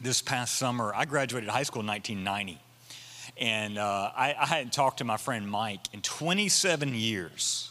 this 0.00 0.22
past 0.22 0.56
summer, 0.56 0.92
I 0.94 1.04
graduated 1.04 1.50
high 1.50 1.62
school 1.62 1.80
in 1.80 1.86
1990. 1.86 2.60
And 3.36 3.78
uh, 3.78 4.10
I, 4.14 4.34
I 4.38 4.46
hadn't 4.46 4.72
talked 4.72 4.98
to 4.98 5.04
my 5.04 5.16
friend 5.16 5.48
Mike 5.48 5.80
in 5.92 6.00
27 6.00 6.94
years. 6.94 7.70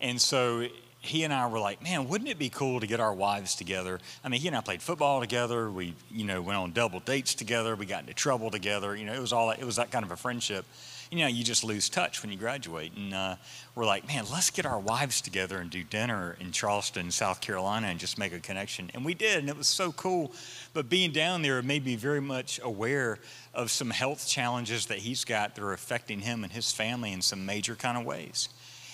And 0.00 0.20
so 0.20 0.66
he 1.02 1.24
and 1.24 1.34
I 1.34 1.48
were 1.48 1.58
like, 1.58 1.82
man, 1.82 2.08
wouldn't 2.08 2.30
it 2.30 2.38
be 2.38 2.48
cool 2.48 2.78
to 2.78 2.86
get 2.86 3.00
our 3.00 3.12
wives 3.12 3.56
together? 3.56 3.98
I 4.22 4.28
mean, 4.28 4.40
he 4.40 4.46
and 4.46 4.56
I 4.56 4.60
played 4.60 4.80
football 4.80 5.20
together. 5.20 5.68
We, 5.68 5.94
you 6.12 6.24
know, 6.24 6.40
went 6.40 6.56
on 6.56 6.70
double 6.72 7.00
dates 7.00 7.34
together. 7.34 7.74
We 7.74 7.86
got 7.86 8.02
into 8.02 8.14
trouble 8.14 8.52
together. 8.52 8.94
You 8.94 9.04
know, 9.04 9.12
it 9.12 9.20
was 9.20 9.32
all, 9.32 9.50
it 9.50 9.64
was 9.64 9.76
that 9.76 9.90
kind 9.90 10.04
of 10.04 10.12
a 10.12 10.16
friendship. 10.16 10.64
You 11.10 11.18
know, 11.18 11.26
you 11.26 11.42
just 11.42 11.64
lose 11.64 11.88
touch 11.88 12.22
when 12.22 12.30
you 12.30 12.38
graduate. 12.38 12.92
And 12.96 13.12
uh, 13.12 13.34
we're 13.74 13.84
like, 13.84 14.06
man, 14.06 14.26
let's 14.30 14.50
get 14.50 14.64
our 14.64 14.78
wives 14.78 15.20
together 15.20 15.58
and 15.58 15.70
do 15.70 15.82
dinner 15.82 16.36
in 16.38 16.52
Charleston, 16.52 17.10
South 17.10 17.40
Carolina, 17.40 17.88
and 17.88 17.98
just 17.98 18.16
make 18.16 18.32
a 18.32 18.38
connection. 18.38 18.88
And 18.94 19.04
we 19.04 19.14
did, 19.14 19.40
and 19.40 19.48
it 19.48 19.58
was 19.58 19.66
so 19.66 19.90
cool. 19.90 20.32
But 20.72 20.88
being 20.88 21.10
down 21.10 21.42
there 21.42 21.60
made 21.62 21.84
me 21.84 21.96
very 21.96 22.20
much 22.20 22.60
aware 22.62 23.18
of 23.54 23.72
some 23.72 23.90
health 23.90 24.28
challenges 24.28 24.86
that 24.86 24.98
he's 24.98 25.24
got 25.24 25.56
that 25.56 25.64
are 25.64 25.72
affecting 25.72 26.20
him 26.20 26.44
and 26.44 26.52
his 26.52 26.70
family 26.70 27.12
in 27.12 27.22
some 27.22 27.44
major 27.44 27.74
kind 27.74 27.98
of 27.98 28.04
ways. 28.04 28.48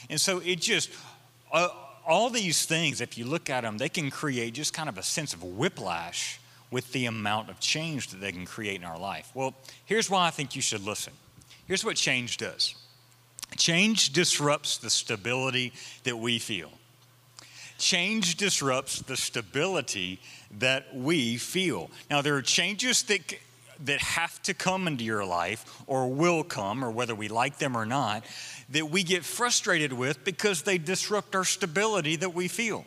And 0.09 0.19
so 0.19 0.39
it 0.39 0.61
just, 0.61 0.91
uh, 1.53 1.69
all 2.09 2.31
these 2.31 2.65
things, 2.65 3.01
if 3.01 3.19
you 3.19 3.27
look 3.27 3.51
at 3.51 3.61
them, 3.61 3.79
they 3.79 3.89
can 3.89 4.11
create 4.11 4.55
just 4.55 4.73
kind 4.73 4.89
of 4.89 4.97
a 4.97 5.03
sense 5.03 5.35
of 5.35 5.45
whiplash 5.45 6.41
with 6.71 6.91
the 6.93 7.07
amount 7.07 7.51
of 7.51 7.61
change 7.61 8.09
that 8.09 8.21
they 8.21 8.33
can 8.33 8.47
create 8.47 8.77
in 8.77 8.85
our 8.85 8.99
life. 8.99 9.31
Well, 9.35 9.55
here's 9.85 10.11
why 10.11 10.27
I 10.27 10.31
think 10.31 10.57
you 10.57 10.63
should 10.63 10.85
listen. 10.85 11.13
Here's 11.67 11.85
what 11.85 11.97
change 11.97 12.39
does 12.39 12.75
change 13.57 14.13
disrupts 14.13 14.77
the 14.79 14.91
stability 14.91 15.73
that 16.05 16.17
we 16.17 16.39
feel. 16.39 16.71
Change 17.79 18.37
disrupts 18.37 19.01
the 19.01 19.17
stability 19.17 20.21
that 20.59 20.95
we 20.95 21.37
feel. 21.37 21.91
Now, 22.11 22.21
there 22.23 22.35
are 22.37 22.43
changes 22.43 23.03
that, 23.05 23.35
that 23.85 24.01
have 24.01 24.41
to 24.43 24.55
come 24.55 24.87
into 24.87 25.05
your 25.05 25.25
life 25.25 25.83
or 25.87 26.09
will 26.09 26.43
come, 26.45 26.85
or 26.85 26.91
whether 26.91 27.15
we 27.15 27.29
like 27.29 27.59
them 27.59 27.77
or 27.77 27.87
not, 27.87 28.25
that 28.71 28.91
we 28.91 29.03
get 29.03 29.25
frustrated 29.25 29.93
with 29.93 30.25
because 30.25 30.63
they 30.63 30.79
disrupt 30.79 31.35
our 31.35 31.45
stability 31.45 32.17
that 32.17 32.35
we 32.35 32.49
feel. 32.49 32.85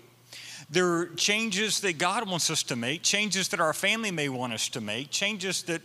There 0.69 0.87
are 0.87 1.05
changes 1.15 1.81
that 1.81 1.97
God 1.97 2.29
wants 2.29 2.49
us 2.49 2.63
to 2.63 2.75
make, 2.75 3.01
changes 3.01 3.49
that 3.49 3.59
our 3.59 3.73
family 3.73 4.11
may 4.11 4.29
want 4.29 4.53
us 4.53 4.69
to 4.69 4.81
make, 4.81 5.11
changes 5.11 5.63
that, 5.63 5.81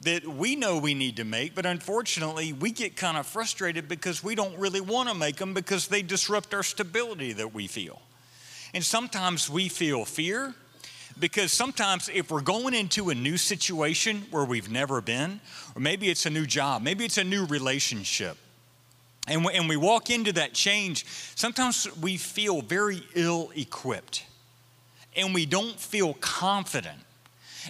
that 0.00 0.26
we 0.26 0.56
know 0.56 0.78
we 0.78 0.94
need 0.94 1.16
to 1.16 1.24
make, 1.24 1.54
but 1.54 1.66
unfortunately, 1.66 2.54
we 2.54 2.70
get 2.70 2.96
kind 2.96 3.18
of 3.18 3.26
frustrated 3.26 3.86
because 3.86 4.24
we 4.24 4.34
don't 4.34 4.56
really 4.58 4.80
want 4.80 5.10
to 5.10 5.14
make 5.14 5.36
them 5.36 5.52
because 5.52 5.88
they 5.88 6.00
disrupt 6.00 6.54
our 6.54 6.62
stability 6.62 7.34
that 7.34 7.52
we 7.52 7.66
feel. 7.66 8.00
And 8.72 8.84
sometimes 8.84 9.50
we 9.50 9.68
feel 9.68 10.04
fear 10.04 10.54
because 11.20 11.52
sometimes 11.52 12.08
if 12.12 12.30
we're 12.30 12.40
going 12.40 12.74
into 12.74 13.10
a 13.10 13.14
new 13.14 13.36
situation 13.36 14.24
where 14.30 14.44
we've 14.44 14.70
never 14.70 15.00
been, 15.00 15.40
or 15.76 15.80
maybe 15.80 16.08
it's 16.08 16.26
a 16.26 16.30
new 16.30 16.46
job, 16.46 16.82
maybe 16.82 17.04
it's 17.04 17.18
a 17.18 17.24
new 17.24 17.46
relationship, 17.46 18.36
and 19.28 19.44
we, 19.44 19.54
and 19.54 19.68
we 19.68 19.76
walk 19.76 20.10
into 20.10 20.32
that 20.32 20.54
change, 20.54 21.04
sometimes 21.36 21.86
we 22.00 22.16
feel 22.16 22.62
very 22.62 23.02
ill 23.14 23.52
equipped 23.54 24.24
and 25.16 25.34
we 25.34 25.46
don't 25.46 25.78
feel 25.78 26.14
confident. 26.14 26.98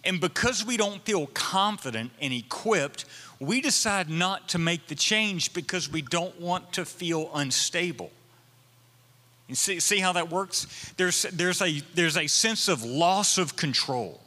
And 0.05 0.21
because 0.21 0.65
we 0.65 0.77
don't 0.77 1.05
feel 1.05 1.27
confident 1.29 2.13
and 2.21 2.33
equipped, 2.33 3.05
we 3.41 3.61
decide 3.61 4.09
not 4.09 4.49
to 4.51 4.59
make 4.59 4.87
the 4.87 4.95
change 4.95 5.53
because 5.53 5.91
we 5.91 6.03
don't 6.03 6.39
want 6.41 6.73
to 6.75 6.85
feel 6.85 7.31
unstable. 7.35 8.11
See, 9.55 9.81
see 9.81 9.99
how 9.99 10.13
that 10.13 10.31
works? 10.31 10.93
There's, 10.97 11.23
there's, 11.23 11.63
a, 11.63 11.81
there's 11.95 12.17
a 12.17 12.27
sense 12.27 12.69
of 12.69 12.85
loss 12.85 13.39
of 13.39 13.57
control 13.57 14.21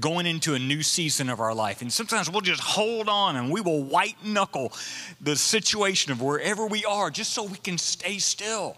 going 0.00 0.26
into 0.26 0.54
a 0.54 0.58
new 0.58 0.82
season 0.82 1.28
of 1.28 1.40
our 1.40 1.54
life. 1.54 1.82
And 1.82 1.92
sometimes 1.92 2.30
we'll 2.30 2.40
just 2.40 2.62
hold 2.62 3.08
on 3.08 3.36
and 3.36 3.50
we 3.50 3.60
will 3.60 3.82
white 3.82 4.16
knuckle 4.24 4.72
the 5.20 5.36
situation 5.36 6.12
of 6.12 6.22
wherever 6.22 6.66
we 6.66 6.84
are 6.84 7.10
just 7.10 7.32
so 7.32 7.44
we 7.44 7.58
can 7.58 7.76
stay 7.76 8.18
still 8.18 8.76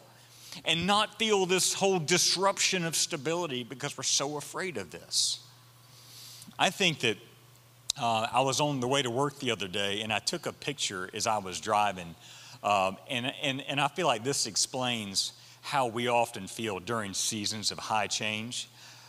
and 0.64 0.86
not 0.86 1.18
feel 1.18 1.46
this 1.46 1.72
whole 1.74 1.98
disruption 1.98 2.84
of 2.84 2.96
stability 2.96 3.62
because 3.62 3.96
we're 3.96 4.04
so 4.04 4.36
afraid 4.36 4.76
of 4.76 4.90
this. 4.90 5.40
I 6.58 6.70
think 6.70 7.00
that 7.00 7.16
uh, 8.00 8.26
I 8.32 8.40
was 8.40 8.60
on 8.60 8.80
the 8.80 8.88
way 8.88 9.02
to 9.02 9.10
work 9.10 9.38
the 9.38 9.50
other 9.50 9.68
day 9.68 10.02
and 10.02 10.12
I 10.12 10.18
took 10.18 10.46
a 10.46 10.52
picture 10.52 11.08
as 11.14 11.26
I 11.26 11.38
was 11.38 11.60
driving. 11.60 12.14
Um, 12.62 12.96
and, 13.08 13.32
and, 13.42 13.62
and 13.68 13.80
I 13.80 13.88
feel 13.88 14.06
like 14.06 14.24
this 14.24 14.46
explains 14.46 15.32
how 15.64 15.86
we 15.86 16.08
often 16.08 16.46
feel 16.46 16.78
during 16.78 17.14
seasons 17.14 17.72
of 17.72 17.78
high 17.78 18.06
change. 18.06 18.68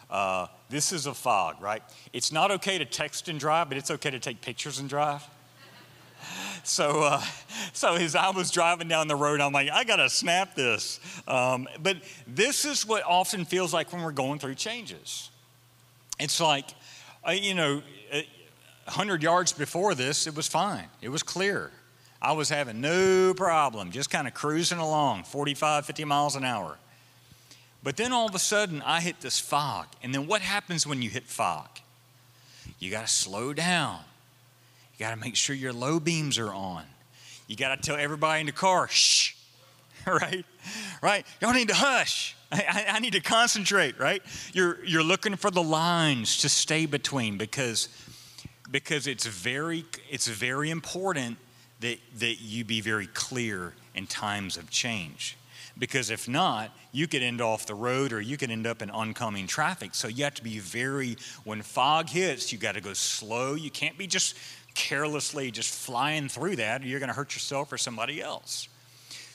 Uh, 0.09 0.47
this 0.69 0.93
is 0.93 1.05
a 1.05 1.13
fog, 1.13 1.61
right? 1.61 1.83
It's 2.13 2.31
not 2.31 2.49
okay 2.49 2.77
to 2.77 2.85
text 2.85 3.27
and 3.27 3.37
drive, 3.37 3.67
but 3.67 3.77
it's 3.77 3.91
okay 3.91 4.09
to 4.09 4.19
take 4.19 4.39
pictures 4.41 4.79
and 4.79 4.89
drive. 4.89 5.21
So, 6.63 7.03
uh, 7.03 7.21
so 7.73 7.93
as 7.93 8.15
I 8.15 8.31
was 8.31 8.49
driving 8.49 8.87
down 8.87 9.07
the 9.07 9.15
road, 9.15 9.39
I'm 9.39 9.51
like, 9.51 9.69
I 9.69 9.83
gotta 9.83 10.09
snap 10.09 10.55
this. 10.55 10.99
Um, 11.27 11.67
but 11.83 11.97
this 12.25 12.65
is 12.65 12.87
what 12.87 13.03
often 13.03 13.45
feels 13.45 13.71
like 13.71 13.93
when 13.93 14.01
we're 14.01 14.11
going 14.11 14.39
through 14.39 14.55
changes. 14.55 15.29
It's 16.17 16.39
like, 16.41 16.65
uh, 17.27 17.31
you 17.31 17.53
know, 17.53 17.83
100 18.85 19.21
yards 19.21 19.53
before 19.53 19.93
this, 19.93 20.25
it 20.25 20.35
was 20.35 20.47
fine. 20.47 20.87
It 21.01 21.09
was 21.09 21.21
clear. 21.21 21.71
I 22.25 22.31
was 22.31 22.49
having 22.49 22.81
no 22.81 23.35
problem, 23.35 23.91
just 23.91 24.09
kind 24.09 24.27
of 24.27 24.33
cruising 24.33 24.79
along, 24.79 25.25
45, 25.25 25.85
50 25.85 26.05
miles 26.05 26.35
an 26.35 26.43
hour. 26.43 26.79
But 27.83 27.97
then 27.97 28.11
all 28.11 28.27
of 28.27 28.33
a 28.33 28.39
sudden, 28.39 28.81
I 28.81 28.99
hit 28.99 29.21
this 29.21 29.39
fog. 29.39 29.85
And 30.01 30.11
then 30.11 30.25
what 30.25 30.41
happens 30.41 30.87
when 30.87 31.03
you 31.03 31.09
hit 31.11 31.25
fog? 31.25 31.67
You 32.79 32.89
got 32.89 33.05
to 33.05 33.13
slow 33.13 33.53
down. 33.53 33.99
You 34.97 35.05
got 35.05 35.11
to 35.11 35.17
make 35.17 35.35
sure 35.35 35.55
your 35.55 35.71
low 35.71 35.99
beams 35.99 36.39
are 36.39 36.51
on. 36.51 36.85
You 37.45 37.55
got 37.55 37.75
to 37.75 37.77
tell 37.79 37.95
everybody 37.95 38.39
in 38.39 38.47
the 38.47 38.53
car, 38.53 38.87
shh, 38.87 39.35
right? 40.07 40.43
Right? 41.03 41.27
Y'all 41.39 41.53
need 41.53 41.67
to 41.67 41.75
hush. 41.75 42.35
I, 42.51 42.85
I, 42.89 42.99
need 43.01 43.13
to 43.13 43.19
concentrate, 43.19 43.99
right? 43.99 44.23
You're, 44.51 44.83
you're 44.83 45.03
looking 45.03 45.35
for 45.35 45.51
the 45.51 45.61
lines 45.61 46.37
to 46.37 46.49
stay 46.49 46.87
between 46.87 47.37
because, 47.37 47.87
because 48.71 49.05
it's, 49.05 49.27
very, 49.27 49.85
it's 50.09 50.27
very 50.27 50.71
important 50.71 51.37
that, 51.85 51.99
that 52.19 52.41
you 52.41 52.65
be 52.65 52.81
very 52.81 53.05
clear 53.07 53.73
in 53.93 54.07
times 54.07 54.57
of 54.57 54.71
change. 54.71 55.37
Because 55.77 56.09
if 56.09 56.27
not, 56.27 56.75
you 56.91 57.07
could 57.07 57.21
end 57.21 57.41
off 57.41 57.67
the 57.67 57.75
road 57.75 58.11
or 58.11 58.21
you 58.21 58.37
could 58.37 58.49
end 58.49 58.65
up 58.65 58.81
in 58.81 58.89
oncoming 58.89 59.45
traffic. 59.45 59.93
So 59.93 60.07
you 60.07 60.23
have 60.23 60.33
to 60.35 60.43
be 60.43 60.57
very, 60.57 61.17
when 61.43 61.61
fog 61.61 62.09
hits, 62.09 62.51
you 62.51 62.57
got 62.57 62.73
to 62.73 62.81
go 62.81 62.93
slow. 62.93 63.53
You 63.53 63.69
can't 63.69 63.97
be 63.97 64.07
just 64.07 64.35
carelessly 64.73 65.51
just 65.51 65.73
flying 65.73 66.27
through 66.27 66.55
that, 66.57 66.83
you're 66.83 66.99
going 66.99 67.09
to 67.09 67.15
hurt 67.15 67.33
yourself 67.33 67.71
or 67.71 67.77
somebody 67.77 68.21
else. 68.21 68.67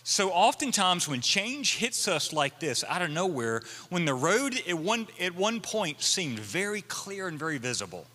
So, 0.03 0.31
oftentimes, 0.31 1.07
when 1.07 1.21
change 1.21 1.77
hits 1.77 2.09
us 2.09 2.33
like 2.33 2.59
this 2.59 2.85
out 2.89 3.03
of 3.03 3.11
nowhere, 3.11 3.63
when 3.91 4.07
the 4.07 4.15
road 4.15 4.61
at 4.67 4.79
one, 4.79 5.07
at 5.21 5.35
one 5.35 5.61
point 5.61 6.03
seemed 6.03 6.39
very 6.39 6.83
clear 6.83 7.29
and 7.29 7.39
very 7.39 7.59
visible, 7.59 8.07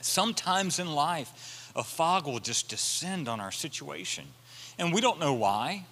sometimes 0.00 0.78
in 0.78 0.94
life, 0.94 1.53
a 1.76 1.84
fog 1.84 2.26
will 2.26 2.38
just 2.38 2.68
descend 2.68 3.28
on 3.28 3.40
our 3.40 3.52
situation. 3.52 4.24
And 4.78 4.92
we 4.92 5.00
don't 5.00 5.18
know 5.18 5.34
why. 5.34 5.84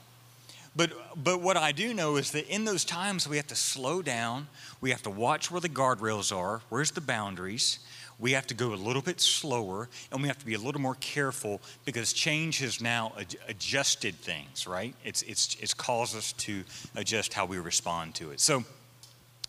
But, 0.74 0.92
but 1.22 1.42
what 1.42 1.56
I 1.56 1.72
do 1.72 1.92
know 1.92 2.16
is 2.16 2.30
that 2.30 2.48
in 2.48 2.64
those 2.64 2.84
times, 2.84 3.28
we 3.28 3.36
have 3.36 3.48
to 3.48 3.54
slow 3.54 4.00
down. 4.00 4.48
We 4.80 4.90
have 4.90 5.02
to 5.02 5.10
watch 5.10 5.50
where 5.50 5.60
the 5.60 5.68
guardrails 5.68 6.34
are, 6.34 6.62
where's 6.70 6.92
the 6.92 7.02
boundaries 7.02 7.78
we 8.22 8.32
have 8.32 8.46
to 8.46 8.54
go 8.54 8.72
a 8.72 8.76
little 8.76 9.02
bit 9.02 9.20
slower 9.20 9.88
and 10.12 10.22
we 10.22 10.28
have 10.28 10.38
to 10.38 10.46
be 10.46 10.54
a 10.54 10.58
little 10.58 10.80
more 10.80 10.94
careful 11.00 11.60
because 11.84 12.12
change 12.12 12.60
has 12.60 12.80
now 12.80 13.12
ad- 13.18 13.34
adjusted 13.48 14.14
things, 14.14 14.66
right? 14.66 14.94
It's, 15.04 15.22
it's, 15.22 15.56
it's 15.60 15.74
caused 15.74 16.16
us 16.16 16.32
to 16.34 16.62
adjust 16.94 17.34
how 17.34 17.46
we 17.46 17.58
respond 17.58 18.14
to 18.16 18.30
it. 18.30 18.40
So, 18.40 18.64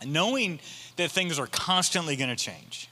knowing 0.03 0.59
that 0.97 1.11
things 1.11 1.37
are 1.37 1.47
constantly 1.47 2.15
going 2.15 2.31
to 2.31 2.35
change, 2.35 2.89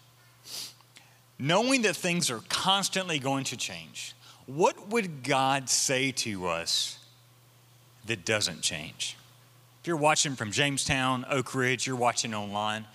knowing 1.42 1.82
that 1.82 1.96
things 1.96 2.32
are 2.32 2.42
constantly 2.48 3.20
going 3.20 3.44
to 3.46 3.58
change, 3.58 4.14
what 4.46 4.90
would 4.90 5.24
God 5.24 5.70
say 5.70 6.12
to 6.12 6.48
us 6.48 6.98
that 8.06 8.24
doesn't 8.24 8.62
change? 8.62 9.18
If 9.82 9.88
you're 9.88 9.98
watching 9.98 10.36
from 10.36 10.52
Jamestown, 10.52 11.26
Oak 11.30 11.54
Ridge, 11.56 11.88
you're 11.88 11.96
watching 11.96 12.34
online, 12.34 12.86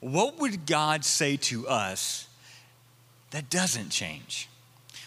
what 0.00 0.38
would 0.38 0.64
God 0.64 1.04
say 1.04 1.36
to 1.36 1.68
us 1.68 2.28
that 3.30 3.50
doesn't 3.50 3.90
change. 3.90 4.48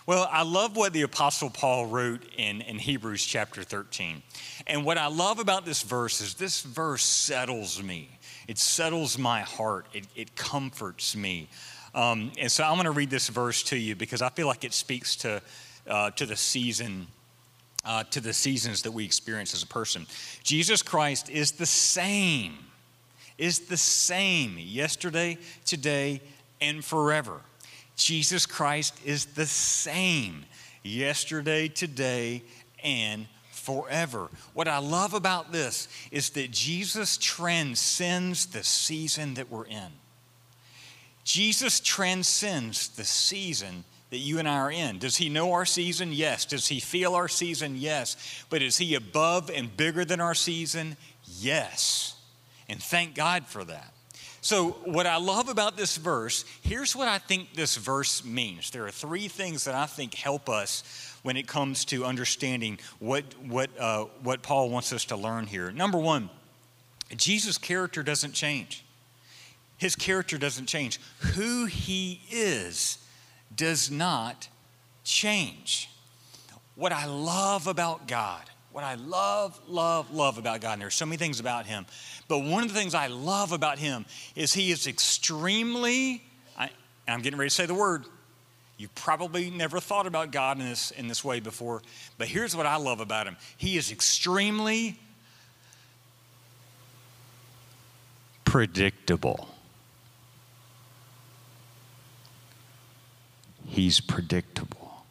Well, 0.05 0.27
I 0.31 0.43
love 0.43 0.75
what 0.75 0.93
the 0.93 1.03
Apostle 1.03 1.50
Paul 1.50 1.88
wrote 1.88 2.24
in, 2.38 2.62
in 2.62 2.79
Hebrews 2.79 3.24
chapter 3.24 3.63
13. 3.63 4.21
And 4.67 4.83
what 4.83 4.98
I 4.98 5.07
love 5.07 5.39
about 5.39 5.65
this 5.65 5.83
verse 5.83 6.21
is 6.21 6.36
this 6.36 6.62
verse 6.62 7.03
settles 7.03 7.81
me, 7.81 8.10
it 8.48 8.57
settles 8.57 9.17
my 9.17 9.41
heart, 9.41 9.86
it, 9.93 10.05
it 10.15 10.36
comforts 10.36 11.15
me. 11.15 11.48
Um, 11.93 12.31
and 12.38 12.51
so 12.51 12.63
I'm 12.63 12.75
going 12.75 12.86
to 12.86 12.91
read 12.91 13.10
this 13.10 13.27
verse 13.27 13.63
to 13.63 13.77
you 13.77 13.95
because 13.95 14.21
I 14.21 14.29
feel 14.29 14.48
like 14.48 14.63
it 14.63 14.74
speaks 14.74 15.15
to, 15.17 15.41
uh, 15.88 16.12
to 16.12 16.25
the 16.25 16.36
season. 16.36 17.07
Uh, 17.83 18.03
to 18.03 18.21
the 18.21 18.31
seasons 18.31 18.83
that 18.83 18.91
we 18.91 19.03
experience 19.03 19.55
as 19.55 19.63
a 19.63 19.67
person. 19.67 20.05
Jesus 20.43 20.83
Christ 20.83 21.31
is 21.31 21.53
the 21.53 21.65
same, 21.65 22.53
is 23.39 23.62
the 23.62 23.75
same 23.75 24.55
yesterday, 24.60 25.39
today, 25.65 26.21
and 26.62 26.86
forever. 26.86 27.41
Jesus 27.95 28.45
Christ 28.45 29.00
is 29.03 29.25
the 29.25 29.48
same 29.48 30.45
yesterday, 30.83 31.69
today, 31.69 32.43
and 32.83 33.25
forever. 33.51 34.29
What 34.53 34.67
I 34.67 34.79
love 34.79 35.13
about 35.13 35.51
this 35.51 35.88
is 36.12 36.29
that 36.31 36.51
Jesus 36.51 37.17
transcends 37.17 38.48
the 38.48 38.63
season 38.63 39.36
that 39.36 39.51
we're 39.51 39.65
in. 39.65 39.91
Jesus 41.24 41.80
transcends 41.80 42.90
the 42.90 43.04
season 43.04 43.84
that 44.10 44.18
you 44.18 44.40
and 44.40 44.48
I 44.48 44.58
are 44.58 44.72
in. 44.72 45.00
Does 45.00 45.18
he 45.18 45.30
know 45.30 45.54
our 45.54 45.66
season? 45.66 46.12
Yes. 46.12 46.46
Does 46.46 46.68
he 46.68 46.80
feel 46.80 47.16
our 47.16 47.28
season? 47.28 47.75
Yes. 47.78 48.44
But 48.50 48.62
is 48.62 48.78
he 48.78 48.96
above 48.96 49.50
and 49.50 49.75
bigger 49.75 50.04
than 50.04 50.20
our 50.20 50.36
season? 50.36 50.98
Yes. 51.40 52.16
And 52.68 52.82
thank 52.82 53.16
God 53.16 53.46
for 53.46 53.63
that. 53.63 53.94
So, 54.44 54.72
what 54.86 55.06
I 55.06 55.18
love 55.18 55.50
about 55.50 55.78
this 55.78 55.98
verse, 55.98 56.46
here's 56.63 56.96
what 56.96 57.08
I 57.08 57.20
think 57.20 57.54
this 57.54 57.78
verse 57.78 58.25
means. 58.25 58.72
There 58.72 58.86
are 58.86 58.92
three 58.92 59.28
things 59.28 59.66
that 59.66 59.75
I 59.75 59.86
think 59.86 60.16
help 60.16 60.50
us 60.50 60.84
when 61.22 61.38
it 61.38 61.48
comes 61.48 61.86
to 61.86 62.06
understanding 62.06 62.80
what, 62.98 63.24
what, 63.48 63.70
uh, 63.80 64.06
what 64.24 64.42
Paul 64.42 64.72
wants 64.72 64.92
us 64.94 65.06
to 65.06 65.16
learn 65.16 65.46
here. 65.46 65.72
Number 65.72 66.00
one, 66.00 66.32
Jesus' 67.16 67.60
character 67.60 68.01
doesn't 68.01 68.34
change. 68.34 68.84
His 69.81 69.95
character 69.95 70.38
doesn't 70.38 70.67
change. 70.67 71.00
Who 71.33 71.65
he 71.65 72.21
is 72.29 73.00
does 73.55 73.89
not 73.89 74.47
change. 75.03 75.89
What 76.75 76.91
I 76.91 77.07
love 77.07 77.65
about 77.65 78.07
God, 78.07 78.43
what 78.71 78.83
I 78.83 78.93
love, 78.93 79.59
love, 79.67 80.13
love 80.13 80.38
about 80.38 80.61
God, 80.61 80.73
and 80.73 80.83
there's 80.83 80.93
so 80.93 81.07
many 81.07 81.17
things 81.17 81.39
about 81.39 81.65
him, 81.65 81.88
but 82.27 82.43
one 82.43 82.61
of 82.61 82.69
the 82.71 82.75
things 82.75 82.93
I 82.93 83.07
love 83.07 83.53
about 83.53 83.79
him 83.79 84.05
is 84.35 84.53
he 84.53 84.69
is 84.69 84.85
extremely, 84.85 86.21
I, 86.55 86.69
I'm 87.07 87.23
getting 87.23 87.39
ready 87.39 87.50
to 87.50 87.55
say 87.55 87.65
the 87.65 87.73
word, 87.73 88.05
you 88.77 88.88
probably 88.93 89.50
never 89.50 89.79
thought 89.79 90.05
about 90.05 90.31
God 90.31 90.59
in 90.59 90.65
this, 90.69 90.91
in 90.91 91.07
this 91.07 91.23
way 91.25 91.39
before, 91.39 91.81
but 92.19 92.27
here's 92.27 92.55
what 92.55 92.67
I 92.67 92.75
love 92.75 93.00
about 93.00 93.25
him 93.25 93.35
He 93.57 93.77
is 93.77 93.91
extremely 93.91 95.00
predictable. 98.45 99.50
He's 103.72 104.01
predictable. 104.01 105.06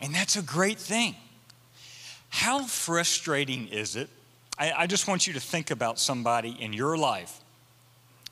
And 0.00 0.12
that's 0.12 0.34
a 0.34 0.42
great 0.42 0.76
thing. 0.76 1.14
How 2.30 2.64
frustrating 2.64 3.68
is 3.68 3.94
it? 3.94 4.08
I, 4.58 4.72
I, 4.72 4.86
just 4.88 5.06
want 5.06 5.24
you 5.28 5.32
to 5.34 5.40
think 5.40 5.70
about 5.70 6.00
somebody 6.00 6.56
in 6.58 6.72
your 6.72 6.98
life 6.98 7.38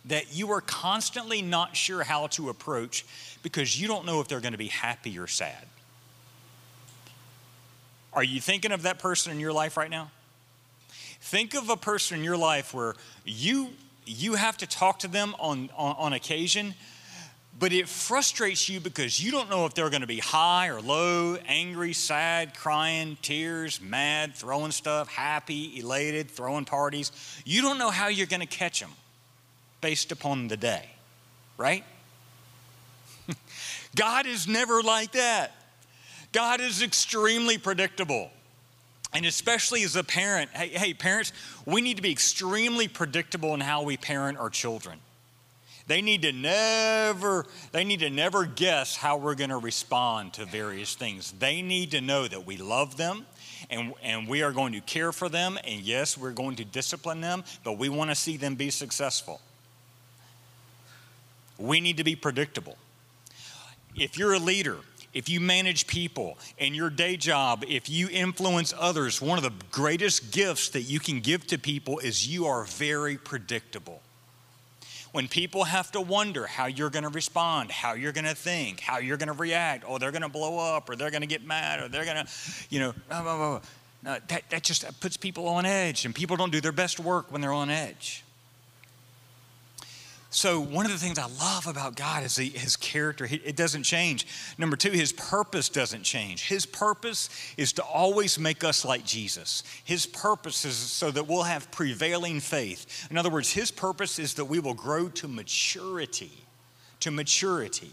that 0.06 0.34
you 0.34 0.50
are 0.50 0.60
constantly 0.60 1.40
not 1.40 1.76
sure 1.76 2.02
how 2.02 2.26
to 2.28 2.48
approach 2.48 3.06
because 3.44 3.80
you 3.80 3.86
don't 3.86 4.04
know 4.04 4.20
if 4.20 4.26
they're 4.26 4.40
going 4.40 4.52
to 4.52 4.58
be 4.58 4.66
happy 4.66 5.16
or 5.20 5.28
sad. 5.28 5.64
Are 8.12 8.24
you 8.24 8.40
thinking 8.40 8.72
of 8.72 8.82
that 8.82 8.98
person 8.98 9.30
in 9.30 9.38
your 9.38 9.52
life 9.52 9.76
right 9.76 9.90
now? 9.90 10.10
Think 11.20 11.54
of 11.54 11.70
a 11.70 11.76
person 11.76 12.18
in 12.18 12.24
your 12.24 12.36
life 12.36 12.74
where 12.74 12.96
you 13.24 13.68
you 14.04 14.34
have 14.34 14.56
to 14.56 14.66
talk 14.66 14.98
to 15.00 15.08
them 15.08 15.36
on, 15.38 15.70
on, 15.76 15.94
on 15.96 16.12
occasion, 16.12 16.74
but 17.58 17.72
it 17.72 17.88
frustrates 17.88 18.68
you 18.68 18.78
because 18.78 19.22
you 19.22 19.32
don't 19.32 19.50
know 19.50 19.66
if 19.66 19.74
they're 19.74 19.90
going 19.90 20.02
to 20.02 20.06
be 20.06 20.18
high 20.18 20.68
or 20.68 20.80
low, 20.80 21.36
angry, 21.46 21.92
sad, 21.92 22.54
crying, 22.54 23.16
tears, 23.20 23.80
mad, 23.80 24.34
throwing 24.34 24.70
stuff, 24.70 25.08
happy, 25.08 25.78
elated, 25.78 26.30
throwing 26.30 26.64
parties. 26.64 27.10
You 27.44 27.62
don't 27.62 27.78
know 27.78 27.90
how 27.90 28.08
you're 28.08 28.26
going 28.26 28.40
to 28.40 28.46
catch 28.46 28.80
them 28.80 28.92
based 29.80 30.12
upon 30.12 30.48
the 30.48 30.56
day, 30.56 30.88
right? 31.56 31.84
God 33.96 34.26
is 34.26 34.46
never 34.46 34.82
like 34.82 35.12
that. 35.12 35.52
God 36.32 36.60
is 36.60 36.82
extremely 36.82 37.58
predictable. 37.58 38.30
And 39.12 39.24
especially 39.24 39.82
as 39.82 39.96
a 39.96 40.04
parent, 40.04 40.50
hey, 40.50 40.68
hey, 40.68 40.94
parents, 40.94 41.32
we 41.64 41.80
need 41.80 41.96
to 41.96 42.02
be 42.02 42.12
extremely 42.12 42.88
predictable 42.88 43.54
in 43.54 43.60
how 43.60 43.82
we 43.82 43.96
parent 43.96 44.38
our 44.38 44.50
children. 44.50 45.00
They 45.88 46.02
need 46.02 46.20
to 46.22 46.32
never, 46.32 47.46
they 47.72 47.82
need 47.82 48.00
to 48.00 48.10
never 48.10 48.44
guess 48.44 48.94
how 48.94 49.16
we're 49.16 49.34
going 49.34 49.50
to 49.50 49.56
respond 49.56 50.34
to 50.34 50.44
various 50.44 50.94
things. 50.94 51.32
They 51.32 51.62
need 51.62 51.92
to 51.92 52.02
know 52.02 52.28
that 52.28 52.46
we 52.46 52.58
love 52.58 52.98
them 52.98 53.24
and, 53.70 53.94
and 54.02 54.28
we 54.28 54.42
are 54.42 54.52
going 54.52 54.74
to 54.74 54.82
care 54.82 55.12
for 55.12 55.30
them. 55.30 55.58
And 55.64 55.80
yes, 55.80 56.18
we're 56.18 56.32
going 56.32 56.56
to 56.56 56.64
discipline 56.64 57.22
them, 57.22 57.42
but 57.64 57.78
we 57.78 57.88
want 57.88 58.10
to 58.10 58.14
see 58.14 58.36
them 58.36 58.54
be 58.54 58.68
successful. 58.68 59.40
We 61.58 61.80
need 61.80 61.96
to 61.96 62.04
be 62.04 62.14
predictable. 62.14 62.76
If 63.96 64.18
you're 64.18 64.34
a 64.34 64.38
leader, 64.38 64.76
if 65.14 65.30
you 65.30 65.40
manage 65.40 65.86
people 65.86 66.36
in 66.58 66.74
your 66.74 66.90
day 66.90 67.16
job, 67.16 67.64
if 67.66 67.88
you 67.88 68.08
influence 68.10 68.74
others, 68.78 69.22
one 69.22 69.38
of 69.38 69.42
the 69.42 69.52
greatest 69.70 70.32
gifts 70.32 70.68
that 70.68 70.82
you 70.82 71.00
can 71.00 71.20
give 71.20 71.46
to 71.46 71.58
people 71.58 71.98
is 71.98 72.28
you 72.28 72.44
are 72.44 72.64
very 72.64 73.16
predictable. 73.16 74.02
When 75.12 75.26
people 75.28 75.64
have 75.64 75.90
to 75.92 76.00
wonder 76.00 76.46
how 76.46 76.66
you're 76.66 76.90
going 76.90 77.04
to 77.04 77.08
respond, 77.08 77.70
how 77.70 77.94
you're 77.94 78.12
going 78.12 78.26
to 78.26 78.34
think, 78.34 78.80
how 78.80 78.98
you're 78.98 79.16
going 79.16 79.28
to 79.28 79.32
react, 79.32 79.84
oh, 79.86 79.98
they're 79.98 80.12
going 80.12 80.22
to 80.22 80.28
blow 80.28 80.58
up, 80.58 80.88
or 80.90 80.96
they're 80.96 81.10
going 81.10 81.22
to 81.22 81.26
get 81.26 81.44
mad, 81.44 81.80
or 81.80 81.88
they're 81.88 82.04
going 82.04 82.24
to, 82.24 82.30
you 82.68 82.80
know, 82.80 82.94
blah, 83.08 83.22
blah, 83.22 83.36
blah. 83.36 83.60
No, 84.02 84.18
that, 84.28 84.50
that 84.50 84.62
just 84.62 85.00
puts 85.00 85.16
people 85.16 85.48
on 85.48 85.66
edge, 85.66 86.04
and 86.04 86.14
people 86.14 86.36
don't 86.36 86.52
do 86.52 86.60
their 86.60 86.72
best 86.72 87.00
work 87.00 87.32
when 87.32 87.40
they're 87.40 87.52
on 87.52 87.70
edge. 87.70 88.22
So, 90.30 90.60
one 90.60 90.84
of 90.84 90.92
the 90.92 90.98
things 90.98 91.18
I 91.18 91.26
love 91.26 91.66
about 91.66 91.96
God 91.96 92.22
is 92.22 92.36
his 92.36 92.76
character. 92.76 93.24
He, 93.24 93.36
it 93.36 93.56
doesn't 93.56 93.84
change. 93.84 94.26
Number 94.58 94.76
two, 94.76 94.90
his 94.90 95.10
purpose 95.10 95.70
doesn't 95.70 96.02
change. 96.02 96.46
His 96.46 96.66
purpose 96.66 97.30
is 97.56 97.72
to 97.74 97.82
always 97.82 98.38
make 98.38 98.62
us 98.62 98.84
like 98.84 99.06
Jesus. 99.06 99.62
His 99.84 100.04
purpose 100.04 100.66
is 100.66 100.76
so 100.76 101.10
that 101.12 101.26
we'll 101.26 101.44
have 101.44 101.70
prevailing 101.70 102.40
faith. 102.40 103.08
In 103.10 103.16
other 103.16 103.30
words, 103.30 103.50
his 103.52 103.70
purpose 103.70 104.18
is 104.18 104.34
that 104.34 104.44
we 104.44 104.60
will 104.60 104.74
grow 104.74 105.08
to 105.08 105.28
maturity. 105.28 106.32
To 107.00 107.10
maturity. 107.10 107.92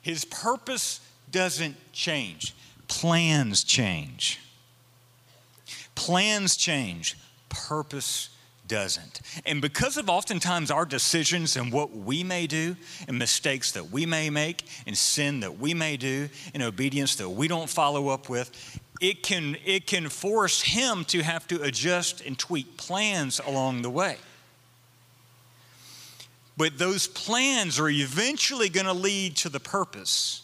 His 0.00 0.24
purpose 0.24 1.00
doesn't 1.30 1.76
change, 1.92 2.54
plans 2.88 3.62
change. 3.62 4.40
Plans 5.94 6.56
change, 6.56 7.16
purpose 7.48 8.30
doesn't. 8.68 9.20
And 9.44 9.60
because 9.60 9.96
of 9.96 10.08
oftentimes 10.08 10.70
our 10.70 10.84
decisions 10.84 11.56
and 11.56 11.72
what 11.72 11.90
we 11.94 12.22
may 12.22 12.46
do, 12.46 12.76
and 13.08 13.18
mistakes 13.18 13.72
that 13.72 13.90
we 13.90 14.06
may 14.06 14.30
make, 14.30 14.64
and 14.86 14.96
sin 14.96 15.40
that 15.40 15.58
we 15.58 15.74
may 15.74 15.96
do, 15.96 16.28
and 16.54 16.62
obedience 16.62 17.16
that 17.16 17.28
we 17.28 17.48
don't 17.48 17.68
follow 17.68 18.08
up 18.08 18.28
with, 18.28 18.80
it 19.00 19.22
can, 19.22 19.56
it 19.64 19.86
can 19.86 20.08
force 20.08 20.62
him 20.62 21.04
to 21.06 21.22
have 21.22 21.46
to 21.48 21.60
adjust 21.62 22.20
and 22.24 22.38
tweak 22.38 22.76
plans 22.76 23.40
along 23.44 23.82
the 23.82 23.90
way. 23.90 24.16
But 26.56 26.78
those 26.78 27.08
plans 27.08 27.80
are 27.80 27.88
eventually 27.88 28.68
going 28.68 28.86
to 28.86 28.92
lead 28.92 29.36
to 29.38 29.48
the 29.48 29.58
purpose 29.58 30.42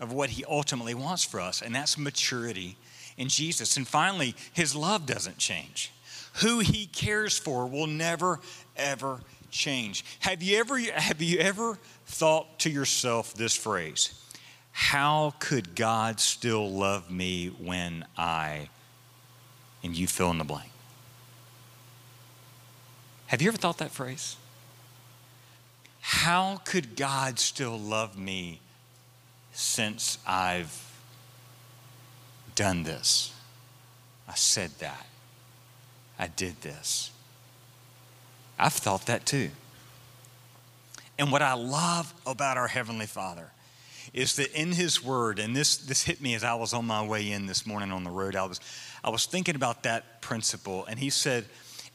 of 0.00 0.12
what 0.12 0.30
he 0.30 0.44
ultimately 0.44 0.92
wants 0.92 1.24
for 1.24 1.40
us, 1.40 1.62
and 1.62 1.74
that's 1.74 1.96
maturity 1.96 2.76
in 3.16 3.28
Jesus. 3.28 3.76
And 3.76 3.88
finally, 3.88 4.34
his 4.52 4.76
love 4.76 5.06
doesn't 5.06 5.38
change 5.38 5.90
who 6.34 6.58
he 6.60 6.86
cares 6.86 7.38
for 7.38 7.66
will 7.66 7.86
never, 7.86 8.40
ever 8.76 9.20
change. 9.50 10.04
Have 10.20 10.42
you 10.42 10.58
ever, 10.58 10.78
have 10.78 11.22
you 11.22 11.38
ever 11.38 11.78
thought 12.06 12.58
to 12.60 12.70
yourself 12.70 13.34
this 13.34 13.56
phrase? 13.56 14.20
How 14.72 15.34
could 15.38 15.76
God 15.76 16.18
still 16.18 16.68
love 16.68 17.10
me 17.10 17.48
when 17.58 18.04
I, 18.18 18.68
and 19.84 19.96
you 19.96 20.08
fill 20.08 20.30
in 20.32 20.38
the 20.38 20.44
blank? 20.44 20.70
Have 23.28 23.40
you 23.40 23.48
ever 23.48 23.56
thought 23.56 23.78
that 23.78 23.92
phrase? 23.92 24.36
How 26.00 26.60
could 26.64 26.96
God 26.96 27.38
still 27.38 27.78
love 27.78 28.18
me 28.18 28.60
since 29.52 30.18
I've 30.26 30.92
done 32.56 32.82
this? 32.82 33.32
I 34.28 34.34
said 34.34 34.70
that. 34.80 35.06
I 36.18 36.28
did 36.28 36.60
this. 36.60 37.10
I've 38.58 38.72
thought 38.72 39.06
that 39.06 39.26
too. 39.26 39.50
And 41.18 41.30
what 41.30 41.42
I 41.42 41.54
love 41.54 42.12
about 42.26 42.56
our 42.56 42.68
Heavenly 42.68 43.06
Father 43.06 43.50
is 44.12 44.36
that 44.36 44.52
in 44.58 44.72
His 44.72 45.02
Word, 45.02 45.38
and 45.38 45.56
this, 45.56 45.76
this 45.76 46.02
hit 46.02 46.20
me 46.20 46.34
as 46.34 46.44
I 46.44 46.54
was 46.54 46.72
on 46.72 46.86
my 46.86 47.04
way 47.04 47.30
in 47.30 47.46
this 47.46 47.66
morning 47.66 47.92
on 47.92 48.04
the 48.04 48.10
road, 48.10 48.36
I 48.36 48.44
was, 48.44 48.60
I 49.02 49.10
was 49.10 49.26
thinking 49.26 49.56
about 49.56 49.82
that 49.84 50.20
principle, 50.22 50.84
and 50.86 50.98
He 50.98 51.10
said, 51.10 51.46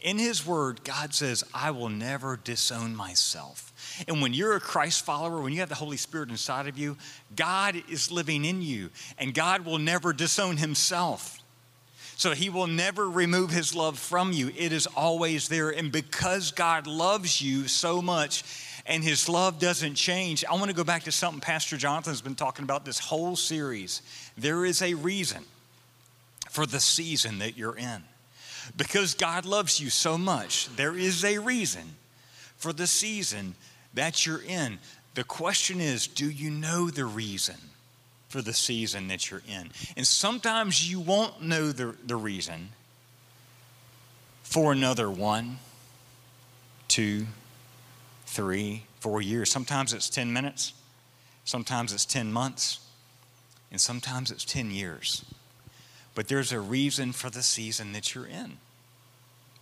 in 0.01 0.17
His 0.17 0.45
Word, 0.45 0.83
God 0.83 1.13
says, 1.13 1.43
I 1.53 1.71
will 1.71 1.89
never 1.89 2.37
disown 2.37 2.95
myself. 2.95 4.03
And 4.07 4.21
when 4.21 4.33
you're 4.33 4.55
a 4.55 4.61
Christ 4.61 5.03
follower, 5.03 5.41
when 5.41 5.51
you 5.51 5.59
have 5.59 5.69
the 5.69 5.75
Holy 5.75 5.97
Spirit 5.97 6.29
inside 6.29 6.67
of 6.67 6.77
you, 6.77 6.97
God 7.35 7.81
is 7.89 8.11
living 8.11 8.45
in 8.45 8.61
you, 8.61 8.89
and 9.17 9.33
God 9.33 9.65
will 9.65 9.79
never 9.79 10.13
disown 10.13 10.57
Himself. 10.57 11.39
So 12.19 12.33
he 12.33 12.49
will 12.49 12.67
never 12.67 13.09
remove 13.09 13.49
his 13.49 13.73
love 13.73 13.97
from 13.97 14.33
you. 14.33 14.51
It 14.57 14.73
is 14.73 14.87
always 14.87 15.47
there. 15.47 15.69
And 15.69 15.89
because 15.89 16.51
God 16.51 16.85
loves 16.85 17.41
you 17.41 17.69
so 17.69 18.01
much 18.01 18.43
and 18.85 19.01
his 19.01 19.29
love 19.29 19.57
doesn't 19.57 19.95
change, 19.95 20.43
I 20.43 20.55
want 20.55 20.67
to 20.67 20.75
go 20.75 20.83
back 20.83 21.03
to 21.03 21.13
something 21.13 21.39
Pastor 21.39 21.77
Jonathan's 21.77 22.19
been 22.19 22.35
talking 22.35 22.63
about 22.63 22.83
this 22.83 22.99
whole 22.99 23.37
series. 23.37 24.01
There 24.37 24.65
is 24.65 24.81
a 24.81 24.95
reason 24.95 25.45
for 26.49 26.65
the 26.65 26.81
season 26.81 27.39
that 27.39 27.57
you're 27.57 27.77
in. 27.77 28.03
Because 28.75 29.13
God 29.13 29.45
loves 29.45 29.79
you 29.79 29.89
so 29.89 30.17
much, 30.17 30.67
there 30.75 30.97
is 30.97 31.23
a 31.23 31.37
reason 31.37 31.95
for 32.57 32.73
the 32.73 32.85
season 32.85 33.55
that 33.93 34.25
you're 34.25 34.43
in. 34.43 34.79
The 35.15 35.23
question 35.23 35.79
is 35.79 36.05
do 36.05 36.29
you 36.29 36.49
know 36.49 36.89
the 36.89 37.05
reason? 37.05 37.55
For 38.29 38.41
the 38.41 38.53
season 38.53 39.07
that 39.07 39.29
you're 39.29 39.41
in. 39.47 39.71
And 39.97 40.07
sometimes 40.07 40.89
you 40.89 40.99
won't 40.99 41.41
know 41.41 41.71
the, 41.71 41.95
the 42.05 42.15
reason 42.15 42.69
for 44.43 44.71
another 44.71 45.09
one, 45.09 45.57
two, 46.87 47.25
three, 48.25 48.83
four 48.99 49.21
years. 49.21 49.51
Sometimes 49.51 49.93
it's 49.93 50.09
10 50.09 50.31
minutes, 50.31 50.73
sometimes 51.43 51.91
it's 51.91 52.05
10 52.05 52.31
months, 52.31 52.79
and 53.71 53.81
sometimes 53.81 54.31
it's 54.31 54.45
10 54.45 54.71
years. 54.71 55.25
But 56.15 56.27
there's 56.27 56.51
a 56.51 56.59
reason 56.59 57.11
for 57.11 57.29
the 57.29 57.43
season 57.43 57.93
that 57.93 58.13
you're 58.13 58.27
in. 58.27 58.57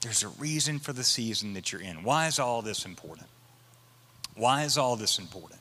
There's 0.01 0.23
a 0.23 0.29
reason 0.29 0.79
for 0.79 0.93
the 0.93 1.03
season 1.03 1.53
that 1.53 1.71
you're 1.71 1.81
in. 1.81 2.03
Why 2.03 2.27
is 2.27 2.39
all 2.39 2.61
this 2.61 2.85
important? 2.85 3.27
Why 4.35 4.63
is 4.63 4.77
all 4.77 4.95
this 4.95 5.19
important? 5.19 5.59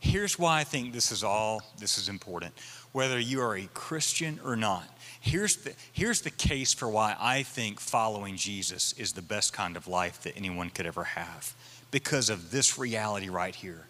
Here's 0.00 0.38
why 0.38 0.60
I 0.60 0.64
think 0.64 0.92
this 0.92 1.10
is 1.10 1.24
all 1.24 1.62
this 1.78 1.98
is 1.98 2.08
important. 2.08 2.54
Whether 2.92 3.18
you 3.18 3.40
are 3.40 3.56
a 3.56 3.68
Christian 3.74 4.40
or 4.44 4.56
not, 4.56 4.88
here's 5.20 5.56
the, 5.56 5.74
here's 5.92 6.20
the 6.22 6.30
case 6.30 6.72
for 6.72 6.88
why 6.88 7.16
I 7.18 7.42
think 7.42 7.80
following 7.80 8.36
Jesus 8.36 8.92
is 8.94 9.12
the 9.12 9.22
best 9.22 9.52
kind 9.52 9.76
of 9.76 9.88
life 9.88 10.22
that 10.22 10.36
anyone 10.36 10.70
could 10.70 10.86
ever 10.86 11.04
have. 11.04 11.54
Because 11.90 12.30
of 12.30 12.50
this 12.50 12.78
reality 12.78 13.28
right 13.28 13.54
here. 13.54 13.86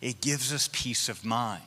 It 0.00 0.20
gives 0.20 0.52
us 0.52 0.68
peace 0.72 1.08
of 1.08 1.24
mind. 1.24 1.62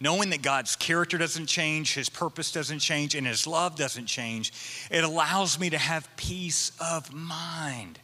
Knowing 0.00 0.30
that 0.30 0.42
God's 0.42 0.76
character 0.76 1.18
doesn't 1.18 1.46
change, 1.46 1.94
His 1.94 2.08
purpose 2.08 2.52
doesn't 2.52 2.78
change, 2.78 3.14
and 3.14 3.26
His 3.26 3.46
love 3.46 3.76
doesn't 3.76 4.06
change, 4.06 4.52
it 4.90 5.02
allows 5.02 5.58
me 5.58 5.70
to 5.70 5.78
have 5.78 6.08
peace 6.16 6.72
of 6.80 7.12
mind. 7.12 7.98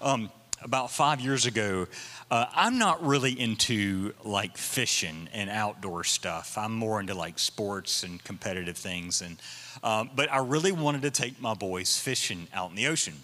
Um, 0.00 0.30
about 0.66 0.90
five 0.90 1.20
years 1.20 1.46
ago, 1.46 1.86
uh, 2.28 2.46
I'm 2.52 2.76
not 2.76 3.06
really 3.06 3.38
into 3.38 4.12
like 4.24 4.58
fishing 4.58 5.28
and 5.32 5.48
outdoor 5.48 6.02
stuff. 6.02 6.58
I'm 6.58 6.74
more 6.74 6.98
into 6.98 7.14
like 7.14 7.38
sports 7.38 8.02
and 8.02 8.22
competitive 8.22 8.76
things. 8.76 9.22
And 9.22 9.36
um, 9.84 10.10
but 10.14 10.30
I 10.30 10.38
really 10.38 10.72
wanted 10.72 11.02
to 11.02 11.10
take 11.12 11.40
my 11.40 11.54
boys 11.54 11.96
fishing 11.98 12.48
out 12.52 12.70
in 12.70 12.76
the 12.76 12.88
ocean. 12.88 13.14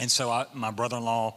And 0.00 0.10
so 0.10 0.30
I, 0.30 0.46
my 0.54 0.70
brother-in-law 0.70 1.36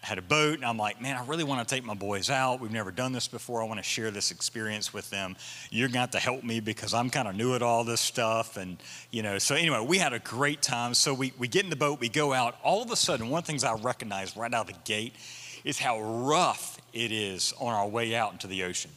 had 0.00 0.18
a 0.18 0.22
boat, 0.22 0.54
and 0.54 0.64
I'm 0.64 0.76
like, 0.76 1.00
man, 1.00 1.16
I 1.16 1.24
really 1.26 1.44
want 1.44 1.66
to 1.66 1.74
take 1.74 1.84
my 1.84 1.94
boys 1.94 2.28
out. 2.28 2.60
We've 2.60 2.72
never 2.72 2.90
done 2.90 3.12
this 3.12 3.28
before. 3.28 3.62
I 3.62 3.66
want 3.66 3.78
to 3.78 3.84
share 3.84 4.10
this 4.10 4.32
experience 4.32 4.92
with 4.92 5.08
them. 5.10 5.36
You're 5.70 5.86
going 5.86 5.92
to 5.92 6.00
have 6.00 6.10
to 6.10 6.18
help 6.18 6.42
me 6.42 6.58
because 6.58 6.92
I'm 6.92 7.08
kind 7.08 7.28
of 7.28 7.36
new 7.36 7.54
at 7.54 7.62
all 7.62 7.84
this 7.84 8.00
stuff, 8.00 8.56
and 8.56 8.78
you 9.12 9.22
know. 9.22 9.38
So 9.38 9.54
anyway, 9.54 9.86
we 9.86 9.98
had 9.98 10.12
a 10.12 10.18
great 10.18 10.60
time. 10.60 10.92
So 10.94 11.14
we 11.14 11.32
we 11.38 11.46
get 11.46 11.62
in 11.62 11.70
the 11.70 11.76
boat, 11.76 12.00
we 12.00 12.08
go 12.08 12.32
out. 12.32 12.56
All 12.64 12.82
of 12.82 12.90
a 12.90 12.96
sudden, 12.96 13.28
one 13.28 13.38
of 13.38 13.44
the 13.44 13.52
things 13.52 13.62
I 13.62 13.74
recognized 13.74 14.36
right 14.36 14.52
out 14.52 14.68
of 14.68 14.74
the 14.74 14.82
gate 14.84 15.14
is 15.62 15.78
how 15.78 16.02
rough 16.02 16.80
it 16.92 17.12
is 17.12 17.54
on 17.60 17.72
our 17.72 17.86
way 17.86 18.16
out 18.16 18.32
into 18.32 18.48
the 18.48 18.64
ocean. 18.64 18.90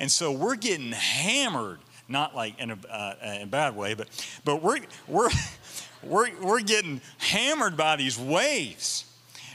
And 0.00 0.10
so 0.10 0.32
we're 0.32 0.56
getting 0.56 0.90
hammered, 0.90 1.78
not 2.08 2.34
like 2.34 2.58
in 2.58 2.72
a, 2.72 2.78
uh, 2.90 3.14
in 3.36 3.42
a 3.42 3.46
bad 3.46 3.76
way, 3.76 3.94
but 3.94 4.08
but 4.44 4.64
we're 4.64 4.80
we're 5.06 5.30
we're, 6.02 6.30
we're 6.40 6.60
getting 6.60 7.00
hammered 7.18 7.76
by 7.76 7.96
these 7.96 8.18
waves. 8.18 9.04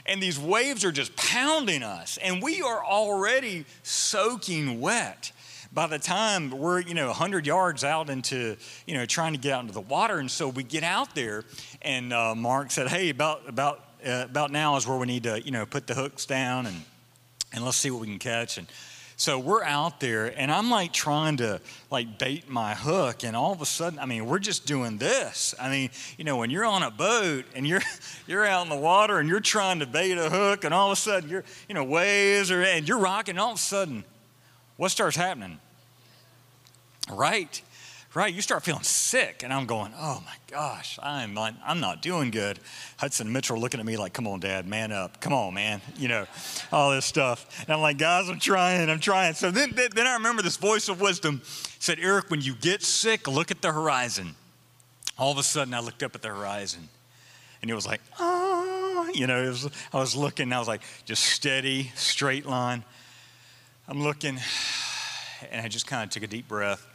And 0.06 0.22
these 0.22 0.38
waves 0.38 0.84
are 0.84 0.92
just 0.92 1.16
pounding 1.16 1.82
us. 1.82 2.18
And 2.18 2.42
we 2.42 2.60
are 2.60 2.84
already 2.84 3.64
soaking 3.82 4.80
wet 4.80 5.32
by 5.74 5.88
the 5.88 5.98
time 5.98 6.50
we're, 6.50 6.80
you 6.80 6.94
know, 6.94 7.08
100 7.08 7.46
yards 7.46 7.82
out 7.82 8.08
into, 8.08 8.56
you 8.86 8.94
know, 8.94 9.04
trying 9.06 9.32
to 9.32 9.38
get 9.38 9.52
out 9.52 9.62
into 9.62 9.74
the 9.74 9.80
water. 9.80 10.18
And 10.18 10.30
so 10.30 10.48
we 10.48 10.62
get 10.62 10.84
out 10.84 11.14
there, 11.16 11.44
and 11.82 12.12
uh, 12.12 12.34
Mark 12.34 12.70
said, 12.70 12.86
hey, 12.88 13.10
about, 13.10 13.48
about, 13.48 13.80
uh, 14.06 14.26
about 14.30 14.52
now 14.52 14.76
is 14.76 14.86
where 14.86 14.96
we 14.96 15.06
need 15.06 15.24
to, 15.24 15.44
you 15.44 15.50
know, 15.50 15.66
put 15.66 15.88
the 15.88 15.94
hooks 15.94 16.26
down 16.26 16.66
and, 16.66 16.76
and 17.52 17.64
let's 17.64 17.76
see 17.76 17.90
what 17.90 18.00
we 18.00 18.06
can 18.06 18.20
catch. 18.20 18.56
And 18.56 18.68
so 19.16 19.38
we're 19.38 19.62
out 19.62 20.00
there, 20.00 20.26
and 20.26 20.50
I'm 20.50 20.70
like 20.70 20.92
trying 20.92 21.36
to 21.36 21.60
like 21.90 22.18
bait 22.18 22.48
my 22.48 22.74
hook, 22.74 23.22
and 23.22 23.36
all 23.36 23.52
of 23.52 23.60
a 23.60 23.66
sudden, 23.66 23.98
I 23.98 24.06
mean, 24.06 24.26
we're 24.26 24.40
just 24.40 24.66
doing 24.66 24.98
this. 24.98 25.54
I 25.60 25.70
mean, 25.70 25.90
you 26.18 26.24
know, 26.24 26.36
when 26.36 26.50
you're 26.50 26.64
on 26.64 26.82
a 26.82 26.90
boat 26.90 27.44
and 27.54 27.66
you're 27.66 27.82
you're 28.26 28.44
out 28.44 28.64
in 28.64 28.70
the 28.70 28.76
water 28.76 29.20
and 29.20 29.28
you're 29.28 29.40
trying 29.40 29.78
to 29.80 29.86
bait 29.86 30.18
a 30.18 30.30
hook, 30.30 30.64
and 30.64 30.74
all 30.74 30.88
of 30.90 30.92
a 30.92 31.00
sudden 31.00 31.30
you're 31.30 31.44
you 31.68 31.74
know 31.74 31.84
waves 31.84 32.50
are 32.50 32.62
and 32.62 32.88
you're 32.88 32.98
rocking, 32.98 33.38
all 33.38 33.52
of 33.52 33.58
a 33.58 33.60
sudden, 33.60 34.04
what 34.76 34.90
starts 34.90 35.16
happening? 35.16 35.60
Right? 37.10 37.62
Right? 38.14 38.32
You 38.32 38.42
start 38.42 38.62
feeling 38.62 38.84
sick, 38.84 39.42
and 39.42 39.52
I'm 39.52 39.66
going, 39.66 39.92
oh 39.98 40.22
my 40.24 40.36
gosh, 40.48 40.98
I'm 41.02 41.34
not, 41.34 41.54
I'm 41.66 41.80
not 41.80 42.00
doing 42.00 42.30
good. 42.30 42.60
Hudson 42.96 43.32
Mitchell 43.32 43.58
looking 43.58 43.80
at 43.80 43.86
me 43.86 43.96
like, 43.96 44.12
come 44.12 44.28
on, 44.28 44.38
Dad, 44.38 44.68
man 44.68 44.92
up, 44.92 45.20
come 45.20 45.32
on, 45.32 45.54
man, 45.54 45.80
you 45.96 46.06
know, 46.06 46.26
all 46.70 46.92
this 46.92 47.04
stuff. 47.04 47.62
And 47.62 47.70
I'm 47.70 47.80
like, 47.80 47.98
guys, 47.98 48.28
I'm 48.28 48.38
trying, 48.38 48.88
I'm 48.88 49.00
trying. 49.00 49.34
So 49.34 49.50
then, 49.50 49.72
then 49.74 50.06
I 50.06 50.14
remember 50.14 50.42
this 50.42 50.56
voice 50.56 50.88
of 50.88 51.00
wisdom 51.00 51.42
said, 51.44 51.98
Eric, 52.00 52.30
when 52.30 52.40
you 52.40 52.54
get 52.54 52.82
sick, 52.82 53.26
look 53.26 53.50
at 53.50 53.62
the 53.62 53.72
horizon. 53.72 54.36
All 55.18 55.32
of 55.32 55.38
a 55.38 55.42
sudden, 55.42 55.74
I 55.74 55.80
looked 55.80 56.02
up 56.02 56.14
at 56.14 56.22
the 56.22 56.28
horizon, 56.28 56.88
and 57.62 57.70
it 57.70 57.74
was 57.74 57.86
like, 57.86 58.00
ah, 58.20 59.08
you 59.12 59.26
know, 59.26 59.42
was, 59.48 59.68
I 59.92 59.98
was 59.98 60.14
looking, 60.14 60.52
I 60.52 60.58
was 60.60 60.68
like, 60.68 60.82
just 61.04 61.24
steady, 61.24 61.90
straight 61.96 62.46
line. 62.46 62.84
I'm 63.88 64.02
looking, 64.02 64.38
and 65.50 65.60
I 65.60 65.68
just 65.68 65.86
kind 65.86 66.04
of 66.04 66.10
took 66.10 66.22
a 66.22 66.26
deep 66.26 66.48
breath 66.48 66.86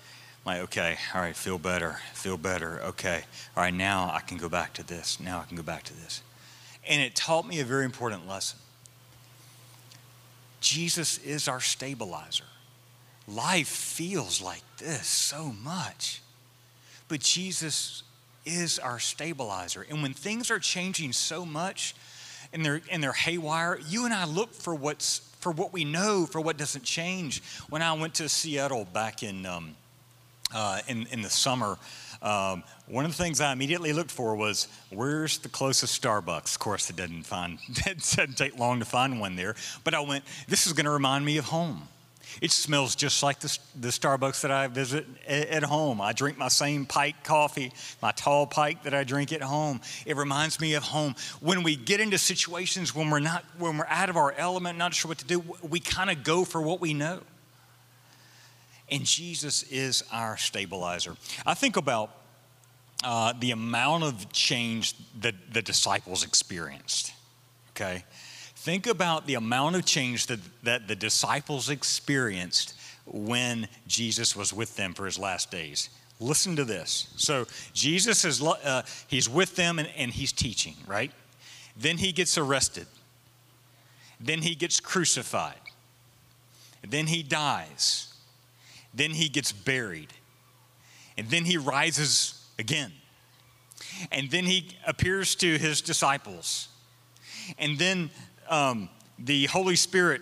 like, 0.45 0.62
okay, 0.62 0.97
all 1.13 1.21
right, 1.21 1.36
feel 1.36 1.60
better, 1.60 1.97
feel 2.13 2.38
better. 2.38 2.82
Okay, 2.82 3.23
all 3.56 3.63
right, 3.63 3.73
now 3.73 4.12
I 4.13 4.21
can 4.21 4.38
go 4.38 4.49
back 4.49 4.73
to 4.75 4.84
this. 4.84 5.19
Now 5.19 5.39
I 5.39 5.43
can 5.43 5.58
go 5.58 5.63
back 5.63 5.84
to 5.84 5.93
this. 5.93 6.21
And 6.88 7.02
it 7.02 7.15
taught 7.15 7.47
me 7.47 7.60
a 7.60 7.65
very 7.65 7.86
important 7.86 8.28
lesson. 8.28 8.60
Jesus 10.62 11.17
is 11.19 11.47
our 11.47 11.62
stabilizer. 11.62 12.45
Life 13.28 13.67
feels 13.67 14.41
like 14.41 14.63
this 14.78 15.06
so 15.06 15.54
much, 15.63 16.21
but 17.08 17.19
Jesus 17.19 18.04
is 18.45 18.80
our 18.80 18.99
stabilizer. 18.99 19.86
And 19.89 20.02
when 20.02 20.13
things 20.13 20.49
are 20.49 20.60
changing 20.60 21.13
so 21.13 21.45
much 21.45 21.95
and 22.52 22.65
they're, 22.65 22.82
and 22.89 23.04
they're 23.04 23.13
haywire, 23.13 23.78
you 23.88 24.06
and 24.06 24.13
I 24.13 24.25
look 24.25 24.54
for 24.54 24.73
what's 24.73 25.21
for 25.39 25.52
what 25.54 25.71
we 25.71 25.86
know, 25.86 26.25
for 26.25 26.41
what 26.41 26.58
doesn't 26.58 26.84
change. 26.84 27.41
When 27.69 27.82
I 27.82 27.93
went 27.93 28.15
to 28.15 28.28
Seattle 28.28 28.86
back 28.86 29.23
in 29.23 29.45
um, 29.45 29.75
uh, 30.54 30.80
in, 30.88 31.08
in 31.08 31.22
the 31.22 31.30
summer, 31.30 31.78
um, 32.22 32.64
one 32.88 33.06
of 33.06 33.16
the 33.16 33.24
things 33.24 33.40
I 33.40 33.54
immediately 33.54 33.94
looked 33.94 34.12
for 34.12 34.36
was 34.36 34.68
where's 34.90 35.38
the 35.38 35.50
closest 35.50 36.02
Starbucks? 36.02 36.54
Of 36.54 36.60
course, 36.60 36.90
it 36.90 36.96
didn't 36.96 37.24
find 37.24 37.60
didn't 37.74 38.36
take 38.36 38.58
long 38.58 38.80
to 38.80 38.86
find 38.86 39.20
one 39.20 39.36
there. 39.36 39.56
But 39.84 39.94
I 39.94 40.02
went, 40.02 40.26
this 40.48 40.68
is 40.68 40.74
going 40.74 40.86
to 40.86 40.92
remind 40.92 41.26
me 41.26 41.38
of 41.38 41.46
home. 41.46 41.88
It 42.42 42.52
smells 42.52 42.96
just 42.96 43.24
like 43.24 43.40
the, 43.40 43.58
the 43.80 43.88
Starbucks 43.88 44.42
that 44.42 44.52
I 44.52 44.68
visit 44.68 45.08
at 45.28 45.64
home. 45.64 46.00
I 46.00 46.14
drink 46.14 46.38
my 46.38 46.48
same 46.48 46.86
pike 46.86 47.24
coffee, 47.24 47.72
my 48.02 48.12
tall 48.12 48.46
pike 48.46 48.84
that 48.84 48.94
I 48.94 49.04
drink 49.04 49.34
at 49.34 49.42
home. 49.42 49.82
It 50.06 50.16
reminds 50.16 50.60
me 50.60 50.76
of 50.76 50.84
home. 50.84 51.16
When 51.40 51.64
we 51.64 51.76
get 51.76 52.00
into 52.00 52.18
situations 52.18 52.94
when 52.94 53.10
we're 53.10 53.20
not, 53.20 53.44
when 53.58 53.78
we're 53.78 53.88
out 53.88 54.10
of 54.10 54.18
our 54.18 54.34
element, 54.34 54.78
not 54.78 54.94
sure 54.94 55.10
what 55.10 55.18
to 55.20 55.26
do, 55.26 55.44
we 55.68 55.80
kind 55.80 56.10
of 56.10 56.24
go 56.24 56.46
for 56.46 56.62
what 56.62 56.80
we 56.80 56.94
know 56.94 57.22
and 58.91 59.06
Jesus 59.06 59.63
is 59.63 60.04
our 60.12 60.38
stabilizer. 60.38 61.15
I 61.45 61.54
think 61.54 61.78
about 61.78 62.12
uh, 63.04 63.34
the 63.39 63.52
amount 63.52 64.04
of 64.04 64.32
change 64.32 64.93
that 65.21 65.36
the 65.52 65.62
disciples 65.62 66.23
experienced. 66.23 67.13
Okay? 67.71 68.04
Think 68.56 68.88
about 68.88 69.25
the 69.25 69.36
amount 69.36 69.78
of 69.78 69.86
change 69.86 70.25
that, 70.28 70.39
that 70.63 70.88
the 70.88 70.95
disciples 70.95 71.69
experienced 71.69 72.73
when 73.06 73.67
Jesus 73.88 74.36
was 74.36 74.54
with 74.54 74.75
them 74.75 74.93
for 74.93 75.06
his 75.06 75.17
last 75.17 75.49
days. 75.49 75.89
Listen 76.19 76.58
to 76.58 76.65
this. 76.65 77.13
So, 77.15 77.45
Jesus 77.73 78.25
is 78.25 78.41
uh, 78.41 78.82
he's 79.08 79.30
with 79.30 79.56
them 79.56 79.80
and, 79.80 79.88
and 79.95 80.12
he's 80.12 80.34
teaching, 80.34 80.75
right? 80.86 81.12
Then 81.78 81.97
he 81.97 82.12
gets 82.12 82.38
arrested. 82.38 82.88
Then 84.19 84.41
he 84.41 84.56
gets 84.56 84.82
crucified. 84.82 85.56
Then 86.86 87.08
he 87.08 87.23
dies. 87.23 88.09
Then 88.93 89.12
he 89.12 89.30
gets 89.30 89.52
buried. 89.52 90.13
And 91.17 91.30
then 91.30 91.45
he 91.45 91.58
rises 91.58 92.45
again. 92.58 92.91
And 94.12 94.30
then 94.30 94.45
he 94.45 94.69
appears 94.86 95.36
to 95.36 95.58
his 95.58 95.82
disciples. 95.82 96.69
And 97.58 97.78
then 97.78 98.10
um, 98.49 98.89
the 99.17 99.45
Holy 99.47 99.75
Spirit 99.75 100.21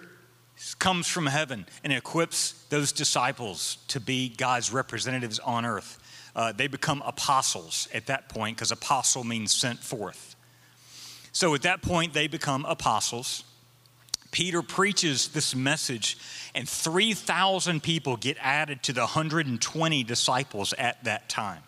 comes 0.79 1.07
from 1.07 1.27
heaven 1.27 1.65
and 1.83 1.93
equips 1.93 2.65
those 2.69 2.91
disciples 2.91 3.77
to 3.89 3.99
be 3.99 4.29
God's 4.29 4.71
representatives 4.71 5.39
on 5.39 5.65
earth. 5.65 5.99
Uh, 6.35 6.51
they 6.51 6.67
become 6.67 7.01
apostles 7.05 7.87
at 7.93 8.07
that 8.07 8.29
point 8.29 8.57
because 8.57 8.71
apostle 8.71 9.23
means 9.23 9.53
sent 9.53 9.79
forth. 9.79 10.35
So 11.31 11.53
at 11.53 11.61
that 11.63 11.81
point, 11.81 12.13
they 12.13 12.27
become 12.27 12.65
apostles. 12.65 13.43
Peter 14.31 14.61
preaches 14.61 15.29
this 15.29 15.55
message, 15.55 16.17
and 16.57 16.67
3,000 16.67 17.83
people 17.83 18.17
get 18.17 18.35
added 18.41 18.81
to 18.81 18.91
the 18.91 19.01
120 19.01 20.03
disciples 20.03 20.73
at 20.73 21.03
that 21.03 21.29
time. 21.29 21.61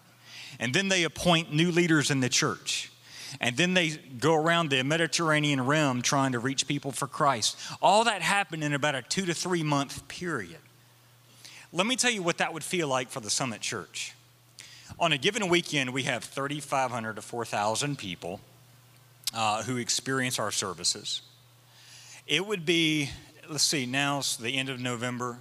And 0.60 0.74
then 0.74 0.88
they 0.88 1.04
appoint 1.04 1.54
new 1.54 1.72
leaders 1.72 2.10
in 2.10 2.22
the 2.22 2.28
church. 2.28 2.92
And 3.40 3.56
then 3.56 3.76
they 3.76 3.90
go 3.90 4.34
around 4.34 4.72
the 4.72 4.84
Mediterranean 4.84 5.68
rim 5.68 6.02
trying 6.02 6.32
to 6.32 6.40
reach 6.40 6.68
people 6.68 6.92
for 6.92 7.06
Christ. 7.06 7.56
All 7.84 8.06
that 8.06 8.24
happened 8.24 8.64
in 8.64 8.74
about 8.74 8.96
a 8.96 9.04
two 9.04 9.28
to 9.28 9.36
three 9.36 9.62
month 9.62 10.08
period. 10.08 10.58
Let 11.72 11.86
me 11.86 11.96
tell 11.96 12.10
you 12.10 12.24
what 12.24 12.40
that 12.40 12.52
would 12.52 12.64
feel 12.64 12.88
like 12.88 13.12
for 13.12 13.20
the 13.20 13.30
Summit 13.30 13.62
Church. 13.62 14.16
On 15.00 15.14
a 15.14 15.20
given 15.20 15.50
weekend, 15.50 15.94
we 15.94 16.02
have 16.04 16.24
3,500 16.24 17.18
to 17.18 17.22
4,000 17.22 17.96
people 17.96 18.42
uh, 19.36 19.62
who 19.62 19.78
experience 19.78 20.40
our 20.40 20.50
services. 20.50 21.22
It 22.26 22.46
would 22.46 22.64
be, 22.64 23.10
let's 23.50 23.64
see, 23.64 23.86
now 23.86 24.20
it's 24.20 24.38
the 24.38 24.58
end 24.58 24.70
of 24.70 24.80
November, 24.80 25.40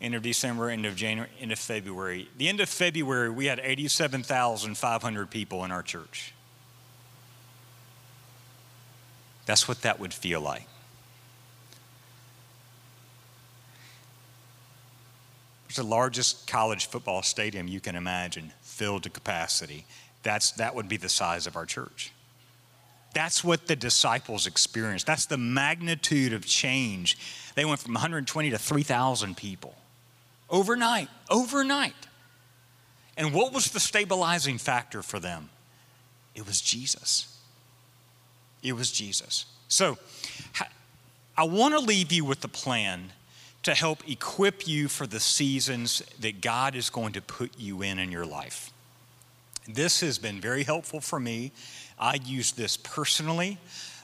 end 0.00 0.14
of 0.14 0.22
December, 0.22 0.68
end 0.68 0.84
of 0.84 0.96
January, 0.96 1.30
end 1.40 1.52
of 1.52 1.58
February. 1.58 2.28
The 2.36 2.48
end 2.48 2.60
of 2.60 2.68
February, 2.68 3.30
we 3.30 3.46
had 3.46 3.60
87,500 3.62 5.30
people 5.30 5.64
in 5.64 5.70
our 5.70 5.82
church. 5.82 6.34
That's 9.46 9.66
what 9.66 9.82
that 9.82 9.98
would 10.00 10.12
feel 10.12 10.40
like. 10.40 10.66
It's 15.68 15.76
the 15.76 15.84
largest 15.84 16.48
college 16.48 16.86
football 16.86 17.22
stadium 17.22 17.68
you 17.68 17.80
can 17.80 17.94
imagine, 17.94 18.52
filled 18.60 19.04
to 19.04 19.10
capacity. 19.10 19.86
That's, 20.24 20.50
that 20.52 20.74
would 20.74 20.88
be 20.88 20.96
the 20.96 21.08
size 21.08 21.46
of 21.46 21.54
our 21.54 21.64
church. 21.64 22.12
That's 23.12 23.42
what 23.42 23.66
the 23.66 23.76
disciples 23.76 24.46
experienced. 24.46 25.06
That's 25.06 25.26
the 25.26 25.38
magnitude 25.38 26.32
of 26.32 26.46
change. 26.46 27.18
They 27.54 27.64
went 27.64 27.80
from 27.80 27.94
120 27.94 28.50
to 28.50 28.58
3,000 28.58 29.36
people 29.36 29.74
overnight, 30.48 31.08
overnight. 31.28 31.94
And 33.16 33.32
what 33.32 33.52
was 33.52 33.70
the 33.70 33.80
stabilizing 33.80 34.58
factor 34.58 35.02
for 35.02 35.20
them? 35.20 35.50
It 36.34 36.46
was 36.46 36.60
Jesus. 36.60 37.36
It 38.62 38.72
was 38.72 38.90
Jesus. 38.90 39.46
So, 39.68 39.98
I 41.36 41.44
want 41.44 41.74
to 41.74 41.80
leave 41.80 42.12
you 42.12 42.24
with 42.24 42.40
the 42.40 42.48
plan 42.48 43.12
to 43.62 43.74
help 43.74 44.08
equip 44.08 44.66
you 44.66 44.88
for 44.88 45.06
the 45.06 45.20
seasons 45.20 46.02
that 46.18 46.40
God 46.40 46.74
is 46.74 46.90
going 46.90 47.12
to 47.12 47.22
put 47.22 47.52
you 47.58 47.82
in 47.82 47.98
in 47.98 48.10
your 48.10 48.26
life. 48.26 48.72
This 49.68 50.00
has 50.00 50.18
been 50.18 50.40
very 50.40 50.64
helpful 50.64 51.00
for 51.00 51.20
me. 51.20 51.52
I 52.00 52.14
use 52.24 52.52
this 52.52 52.76
personally. 52.78 53.58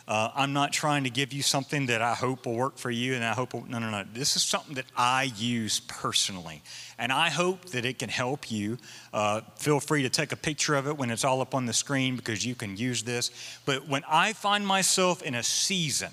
Uh, 0.06 0.30
I'm 0.36 0.52
not 0.52 0.72
trying 0.72 1.02
to 1.02 1.10
give 1.10 1.32
you 1.32 1.42
something 1.42 1.86
that 1.86 2.00
I 2.00 2.14
hope 2.14 2.46
will 2.46 2.54
work 2.54 2.78
for 2.78 2.92
you, 2.92 3.14
and 3.14 3.24
I 3.24 3.32
hope, 3.32 3.54
no, 3.54 3.80
no, 3.80 3.90
no. 3.90 4.04
This 4.12 4.36
is 4.36 4.44
something 4.44 4.74
that 4.74 4.84
I 4.96 5.32
use 5.36 5.80
personally. 5.80 6.62
And 6.96 7.10
I 7.10 7.28
hope 7.28 7.64
that 7.70 7.84
it 7.84 7.98
can 7.98 8.08
help 8.08 8.48
you. 8.48 8.78
Uh, 9.12 9.40
feel 9.58 9.80
free 9.80 10.02
to 10.02 10.08
take 10.08 10.30
a 10.30 10.36
picture 10.36 10.76
of 10.76 10.86
it 10.86 10.96
when 10.96 11.10
it's 11.10 11.24
all 11.24 11.40
up 11.40 11.56
on 11.56 11.66
the 11.66 11.72
screen 11.72 12.14
because 12.14 12.46
you 12.46 12.54
can 12.54 12.76
use 12.76 13.02
this. 13.02 13.32
But 13.64 13.88
when 13.88 14.04
I 14.08 14.32
find 14.32 14.64
myself 14.64 15.22
in 15.22 15.34
a 15.34 15.42
season, 15.42 16.10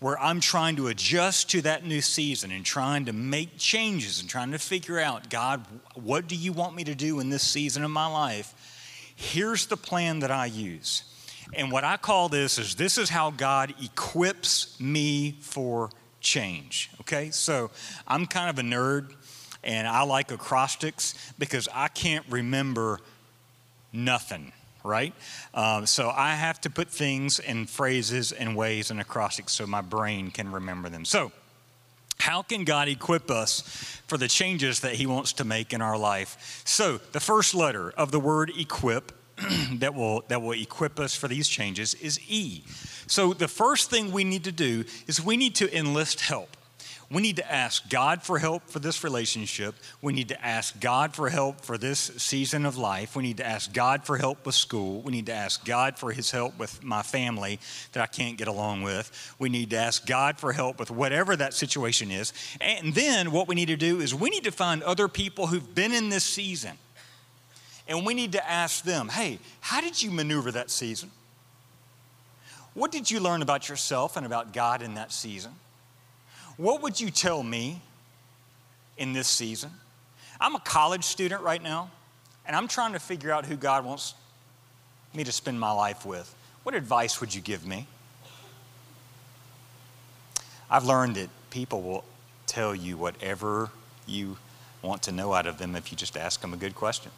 where 0.00 0.20
I'm 0.20 0.40
trying 0.40 0.76
to 0.76 0.88
adjust 0.88 1.50
to 1.52 1.62
that 1.62 1.86
new 1.86 2.02
season 2.02 2.50
and 2.50 2.66
trying 2.66 3.06
to 3.06 3.14
make 3.14 3.56
changes 3.56 4.20
and 4.20 4.28
trying 4.28 4.50
to 4.50 4.58
figure 4.58 5.00
out, 5.00 5.30
God, 5.30 5.64
what 5.94 6.26
do 6.26 6.36
you 6.36 6.52
want 6.52 6.74
me 6.74 6.84
to 6.84 6.94
do 6.94 7.20
in 7.20 7.30
this 7.30 7.42
season 7.42 7.82
of 7.84 7.90
my 7.90 8.06
life? 8.06 8.52
Here's 9.14 9.66
the 9.66 9.76
plan 9.76 10.20
that 10.20 10.30
I 10.30 10.46
use. 10.46 11.04
And 11.52 11.70
what 11.70 11.84
I 11.84 11.96
call 11.96 12.28
this 12.28 12.58
is 12.58 12.74
this 12.74 12.98
is 12.98 13.10
how 13.10 13.30
God 13.30 13.74
equips 13.82 14.78
me 14.80 15.36
for 15.40 15.90
change. 16.20 16.90
Okay? 17.02 17.30
So 17.30 17.70
I'm 18.08 18.26
kind 18.26 18.50
of 18.50 18.58
a 18.58 18.66
nerd 18.66 19.12
and 19.62 19.86
I 19.86 20.02
like 20.02 20.30
acrostics 20.30 21.14
because 21.38 21.68
I 21.72 21.88
can't 21.88 22.24
remember 22.28 23.00
nothing 23.92 24.52
right? 24.84 25.14
Um, 25.54 25.86
so 25.86 26.10
I 26.14 26.34
have 26.34 26.60
to 26.60 26.70
put 26.70 26.88
things 26.88 27.38
in 27.38 27.66
phrases 27.66 28.32
and 28.32 28.54
ways 28.54 28.90
and 28.90 29.00
acrostics 29.00 29.54
so 29.54 29.66
my 29.66 29.80
brain 29.80 30.30
can 30.30 30.52
remember 30.52 30.90
them. 30.90 31.06
So, 31.06 31.32
how 32.18 32.42
can 32.42 32.64
God 32.64 32.88
equip 32.88 33.30
us 33.30 33.62
for 34.06 34.16
the 34.16 34.28
changes 34.28 34.80
that 34.80 34.94
He 34.94 35.06
wants 35.06 35.32
to 35.34 35.44
make 35.44 35.72
in 35.72 35.82
our 35.82 35.98
life? 35.98 36.62
So, 36.64 36.98
the 37.12 37.20
first 37.20 37.54
letter 37.54 37.90
of 37.96 38.10
the 38.10 38.20
word 38.20 38.52
equip 38.56 39.12
that 39.74 39.94
will, 39.94 40.22
that 40.28 40.40
will 40.40 40.52
equip 40.52 41.00
us 41.00 41.14
for 41.14 41.28
these 41.28 41.48
changes 41.48 41.94
is 41.94 42.20
E. 42.28 42.62
So, 43.06 43.34
the 43.34 43.48
first 43.48 43.90
thing 43.90 44.12
we 44.12 44.24
need 44.24 44.44
to 44.44 44.52
do 44.52 44.84
is 45.06 45.22
we 45.22 45.36
need 45.36 45.54
to 45.56 45.76
enlist 45.76 46.20
help. 46.20 46.56
We 47.14 47.22
need 47.22 47.36
to 47.36 47.52
ask 47.52 47.88
God 47.88 48.24
for 48.24 48.40
help 48.40 48.68
for 48.68 48.80
this 48.80 49.04
relationship. 49.04 49.76
We 50.02 50.12
need 50.12 50.30
to 50.30 50.44
ask 50.44 50.80
God 50.80 51.14
for 51.14 51.28
help 51.28 51.60
for 51.60 51.78
this 51.78 52.00
season 52.16 52.66
of 52.66 52.76
life. 52.76 53.14
We 53.14 53.22
need 53.22 53.36
to 53.36 53.46
ask 53.46 53.72
God 53.72 54.04
for 54.04 54.16
help 54.16 54.44
with 54.44 54.56
school. 54.56 55.00
We 55.00 55.12
need 55.12 55.26
to 55.26 55.32
ask 55.32 55.64
God 55.64 55.96
for 55.96 56.10
His 56.10 56.32
help 56.32 56.58
with 56.58 56.82
my 56.82 57.02
family 57.02 57.60
that 57.92 58.02
I 58.02 58.06
can't 58.06 58.36
get 58.36 58.48
along 58.48 58.82
with. 58.82 59.36
We 59.38 59.48
need 59.48 59.70
to 59.70 59.76
ask 59.76 60.04
God 60.04 60.38
for 60.38 60.52
help 60.52 60.80
with 60.80 60.90
whatever 60.90 61.36
that 61.36 61.54
situation 61.54 62.10
is. 62.10 62.32
And 62.60 62.92
then 62.94 63.30
what 63.30 63.46
we 63.46 63.54
need 63.54 63.68
to 63.68 63.76
do 63.76 64.00
is 64.00 64.12
we 64.12 64.28
need 64.28 64.42
to 64.42 64.52
find 64.52 64.82
other 64.82 65.06
people 65.06 65.46
who've 65.46 65.72
been 65.72 65.92
in 65.92 66.08
this 66.08 66.24
season. 66.24 66.72
And 67.86 68.04
we 68.04 68.14
need 68.14 68.32
to 68.32 68.50
ask 68.50 68.82
them, 68.82 69.08
hey, 69.08 69.38
how 69.60 69.80
did 69.80 70.02
you 70.02 70.10
maneuver 70.10 70.50
that 70.50 70.68
season? 70.68 71.12
What 72.72 72.90
did 72.90 73.08
you 73.08 73.20
learn 73.20 73.40
about 73.40 73.68
yourself 73.68 74.16
and 74.16 74.26
about 74.26 74.52
God 74.52 74.82
in 74.82 74.94
that 74.94 75.12
season? 75.12 75.52
What 76.56 76.82
would 76.82 77.00
you 77.00 77.10
tell 77.10 77.42
me 77.42 77.80
in 78.96 79.12
this 79.12 79.28
season? 79.28 79.70
I'm 80.40 80.54
a 80.54 80.60
college 80.60 81.04
student 81.04 81.42
right 81.42 81.62
now, 81.62 81.90
and 82.46 82.54
I'm 82.54 82.68
trying 82.68 82.92
to 82.92 83.00
figure 83.00 83.32
out 83.32 83.46
who 83.46 83.56
God 83.56 83.84
wants 83.84 84.14
me 85.12 85.24
to 85.24 85.32
spend 85.32 85.58
my 85.58 85.72
life 85.72 86.06
with. 86.06 86.34
What 86.62 86.74
advice 86.74 87.20
would 87.20 87.34
you 87.34 87.40
give 87.40 87.66
me? 87.66 87.86
I've 90.70 90.84
learned 90.84 91.16
that 91.16 91.28
people 91.50 91.82
will 91.82 92.04
tell 92.46 92.74
you 92.74 92.96
whatever 92.96 93.70
you 94.06 94.36
want 94.82 95.02
to 95.02 95.12
know 95.12 95.32
out 95.32 95.46
of 95.46 95.58
them 95.58 95.76
if 95.76 95.90
you 95.90 95.96
just 95.96 96.16
ask 96.16 96.40
them 96.40 96.52
a 96.52 96.56
good 96.56 96.74
question. 96.74 97.10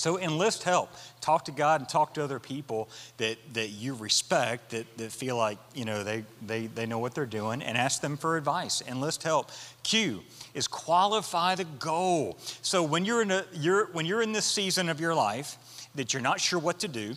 So 0.00 0.18
enlist 0.18 0.62
help. 0.62 0.90
Talk 1.20 1.44
to 1.44 1.52
God 1.52 1.82
and 1.82 1.86
talk 1.86 2.14
to 2.14 2.24
other 2.24 2.38
people 2.38 2.88
that, 3.18 3.36
that 3.52 3.68
you 3.68 3.92
respect, 3.92 4.70
that, 4.70 4.86
that 4.96 5.12
feel 5.12 5.36
like 5.36 5.58
you 5.74 5.84
know 5.84 6.02
they, 6.02 6.24
they, 6.40 6.68
they 6.68 6.86
know 6.86 6.98
what 6.98 7.14
they're 7.14 7.26
doing, 7.26 7.60
and 7.60 7.76
ask 7.76 8.00
them 8.00 8.16
for 8.16 8.38
advice. 8.38 8.82
Enlist 8.88 9.24
help. 9.24 9.50
Q 9.82 10.22
is 10.54 10.66
qualify 10.66 11.54
the 11.54 11.64
goal. 11.64 12.38
So 12.62 12.82
when 12.82 13.04
you're 13.04 13.20
in 13.20 13.30
a 13.30 13.44
you're 13.52 13.88
when 13.92 14.06
you're 14.06 14.22
in 14.22 14.32
this 14.32 14.46
season 14.46 14.88
of 14.88 15.00
your 15.00 15.14
life 15.14 15.58
that 15.94 16.14
you're 16.14 16.22
not 16.22 16.40
sure 16.40 16.58
what 16.58 16.78
to 16.78 16.88
do, 16.88 17.14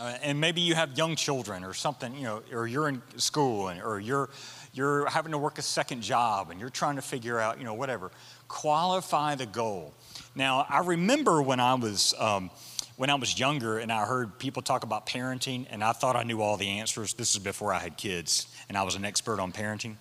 uh, 0.00 0.16
and 0.22 0.40
maybe 0.40 0.60
you 0.60 0.74
have 0.74 0.98
young 0.98 1.14
children 1.14 1.62
or 1.64 1.72
something, 1.72 2.14
you 2.14 2.24
know, 2.24 2.42
or 2.52 2.66
you're 2.66 2.88
in 2.88 3.00
school 3.16 3.68
and, 3.68 3.80
or 3.80 4.00
you're 4.00 4.28
you're 4.72 5.06
having 5.08 5.30
to 5.30 5.38
work 5.38 5.58
a 5.58 5.62
second 5.62 6.02
job 6.02 6.50
and 6.50 6.58
you're 6.58 6.68
trying 6.68 6.96
to 6.96 7.02
figure 7.02 7.38
out, 7.38 7.58
you 7.58 7.64
know, 7.64 7.74
whatever. 7.74 8.10
Qualify 8.48 9.36
the 9.36 9.46
goal. 9.46 9.94
Now, 10.34 10.66
I 10.68 10.80
remember 10.80 11.40
when 11.42 11.60
I 11.60 11.74
was 11.74 12.12
um, 12.18 12.50
when 12.96 13.08
I 13.08 13.14
was 13.14 13.38
younger 13.38 13.78
and 13.78 13.92
I 13.92 14.04
heard 14.04 14.38
people 14.38 14.62
talk 14.62 14.82
about 14.82 15.06
parenting, 15.06 15.66
and 15.70 15.82
I 15.82 15.92
thought 15.92 16.16
I 16.16 16.24
knew 16.24 16.40
all 16.40 16.56
the 16.56 16.68
answers. 16.68 17.14
This 17.14 17.34
is 17.34 17.38
before 17.38 17.72
I 17.72 17.78
had 17.78 17.96
kids, 17.96 18.48
and 18.68 18.76
I 18.78 18.82
was 18.82 18.94
an 18.94 19.04
expert 19.04 19.40
on 19.40 19.52
parenting. 19.52 19.96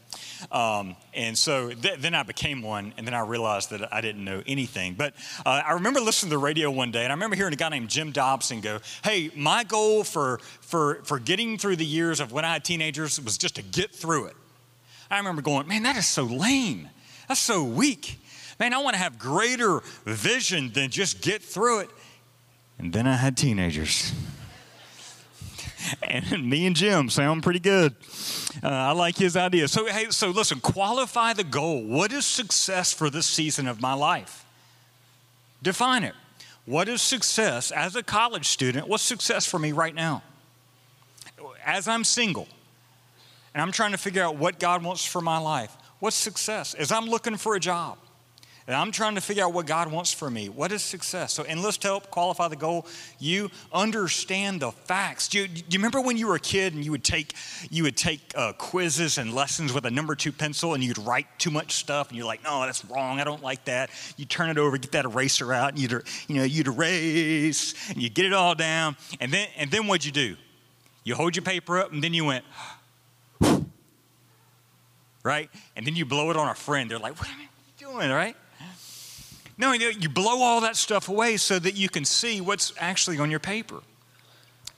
Um, 0.52 0.96
and 1.14 1.38
so 1.38 1.70
th- 1.70 2.00
then 2.00 2.14
I 2.14 2.24
became 2.24 2.62
one, 2.62 2.94
and 2.98 3.06
then 3.06 3.14
I 3.14 3.22
realized 3.22 3.70
that 3.72 3.94
I 3.94 4.02
didn't 4.02 4.24
know 4.24 4.42
anything. 4.48 4.94
But 4.96 5.14
uh, 5.46 5.62
I 5.66 5.74
remember 5.74 6.00
listening 6.00 6.30
to 6.30 6.36
the 6.36 6.42
radio 6.42 6.72
one 6.72 6.92
day, 6.92 7.04
and 7.04 7.12
I 7.12 7.16
remember 7.16 7.36
hearing 7.36 7.54
a 7.54 7.58
guy 7.58 7.70
named 7.70 7.90
Jim 7.90 8.12
Dobson 8.12 8.62
go, 8.62 8.80
"Hey, 9.04 9.32
my 9.36 9.64
goal 9.64 10.04
for 10.04 10.40
for 10.62 10.96
for 11.04 11.20
getting 11.20 11.58
through 11.58 11.78
the 11.78 11.86
years 11.86 12.20
of 12.20 12.32
when 12.32 12.46
I 12.46 12.54
had 12.54 12.64
teenagers 12.64 13.20
was 13.22 13.38
just 13.38 13.56
to 13.56 13.62
get 13.62 13.92
through 13.92 14.26
it." 14.26 14.36
I 15.10 15.18
remember 15.18 15.42
going, 15.42 15.68
"Man, 15.68 15.84
that 15.84 15.98
is 15.98 16.08
so 16.08 16.24
lame. 16.24 16.90
That's 17.28 17.40
so 17.40 17.64
weak." 17.64 18.20
Man, 18.60 18.74
I 18.74 18.78
want 18.78 18.94
to 18.94 19.00
have 19.00 19.18
greater 19.18 19.82
vision 20.06 20.72
than 20.74 20.90
just 20.90 21.22
get 21.22 21.42
through 21.42 21.80
it. 21.80 21.90
And 22.78 22.94
then 22.94 23.08
I 23.08 23.16
had 23.16 23.36
teenagers. 23.36 24.14
and 26.04 26.50
me 26.50 26.66
and 26.66 26.76
Jim 26.76 27.10
sound 27.10 27.44
pretty 27.44 27.60
good. 27.60 27.96
Uh, 28.64 28.68
I 28.70 28.92
like 28.92 29.18
his 29.18 29.36
idea. 29.36 29.68
So, 29.68 29.86
hey, 29.86 30.08
so 30.10 30.30
listen, 30.30 30.60
qualify 30.60 31.34
the 31.34 31.44
goal. 31.44 31.84
What 31.84 32.12
is 32.12 32.26
success 32.26 32.94
for 32.94 33.10
this 33.10 33.26
season 33.26 33.68
of 33.68 33.82
my 33.82 33.94
life? 33.94 34.46
Define 35.62 36.04
it. 36.04 36.14
What 36.66 36.88
is 36.88 37.02
success 37.02 37.72
as 37.72 37.96
a 37.96 38.04
college 38.04 38.48
student? 38.48 38.88
What's 38.88 39.04
success 39.04 39.46
for 39.46 39.60
me 39.60 39.72
right 39.72 39.94
now? 39.94 40.24
As 41.66 41.88
I'm 41.88 42.04
single 42.04 42.48
and 43.54 43.62
I'm 43.62 43.72
trying 43.72 43.92
to 43.92 43.98
figure 43.98 44.24
out 44.24 44.38
what 44.38 44.60
God 44.60 44.84
wants 44.84 45.06
for 45.06 45.22
my 45.22 45.38
life, 45.38 45.76
what's 46.00 46.16
success? 46.16 46.74
As 46.74 46.92
I'm 46.92 47.06
looking 47.06 47.38
for 47.38 47.56
a 47.56 47.60
job, 47.60 47.98
and 48.66 48.76
I'm 48.78 48.94
trying 48.94 49.16
to 49.16 49.22
figure 49.22 49.44
out 49.44 49.52
what 49.52 49.66
God 49.66 49.92
wants 49.92 50.14
for 50.14 50.30
me. 50.30 50.48
What 50.48 50.72
is 50.72 50.82
success? 50.82 51.34
So 51.34 51.44
enlist 51.44 51.84
help, 51.84 52.10
qualify 52.10 52.48
the 52.48 52.56
goal. 52.56 52.86
You 53.20 53.52
understand 53.74 54.62
the 54.62 54.72
facts. 54.72 55.28
Do 55.28 55.40
you, 55.40 55.48
do 55.50 55.62
you 55.70 55.80
remember 55.80 56.00
when 56.00 56.16
you 56.16 56.28
were 56.28 56.36
a 56.36 56.40
kid 56.40 56.74
and 56.74 56.84
you 56.84 56.92
would 56.92 57.04
take 57.04 57.34
you 57.70 57.84
would 57.84 57.98
take 57.98 58.22
uh, 58.36 58.54
quizzes 58.54 59.18
and 59.18 59.34
lessons 59.34 59.74
with 59.74 59.86
a 59.86 59.92
number 59.92 60.16
two 60.16 60.32
pencil 60.32 60.76
and 60.76 60.84
you'd 60.84 60.98
write 60.98 61.28
too 61.40 61.52
much 61.52 61.74
stuff 61.74 62.08
and 62.08 62.18
you're 62.18 62.26
like, 62.26 62.42
no, 62.44 62.62
that's 62.62 62.86
wrong. 62.86 63.20
I 63.20 63.26
don't 63.26 63.44
like 63.44 63.66
that. 63.66 63.90
You 64.16 64.24
turn 64.24 64.50
it 64.50 64.58
over, 64.58 64.78
get 64.78 64.94
that 64.94 65.06
eraser 65.06 65.52
out, 65.52 65.70
and 65.70 65.80
you'd 65.80 65.92
you 66.30 66.36
know 66.36 66.44
you'd 66.44 66.68
erase 66.68 67.74
and 67.90 68.02
you 68.02 68.10
get 68.10 68.26
it 68.26 68.34
all 68.34 68.56
down. 68.56 68.96
And 69.20 69.32
then 69.32 69.50
and 69.58 69.72
then 69.72 69.88
what'd 69.88 70.06
you 70.06 70.14
do? 70.14 70.38
You 71.04 71.16
hold 71.16 71.36
your 71.36 71.44
paper 71.44 71.80
up 71.80 71.92
and 71.92 72.02
then 72.02 72.14
you 72.14 72.26
went. 72.26 72.46
Right? 75.26 75.50
And 75.78 75.88
then 75.88 75.96
you 75.96 76.04
blow 76.04 76.32
it 76.32 76.36
on 76.36 76.50
a 76.50 76.54
friend. 76.54 76.92
They're 76.92 77.00
like, 77.00 77.18
what 77.18 77.30
are 77.30 77.40
you 77.40 77.48
doing? 77.78 78.10
Right? 78.10 78.36
No, 79.58 79.72
you 79.74 80.10
blow 80.10 80.42
all 80.42 80.62
that 80.62 80.76
stuff 80.76 81.10
away 81.10 81.38
so 81.38 81.60
that 81.60 81.76
you 81.76 81.88
can 81.90 82.06
see 82.06 82.42
what's 82.42 82.74
actually 82.80 83.20
on 83.20 83.30
your 83.30 83.40
paper. 83.40 83.82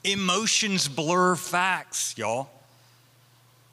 Emotions 0.04 0.88
blur 0.88 1.36
facts, 1.36 2.18
y'all. 2.18 2.50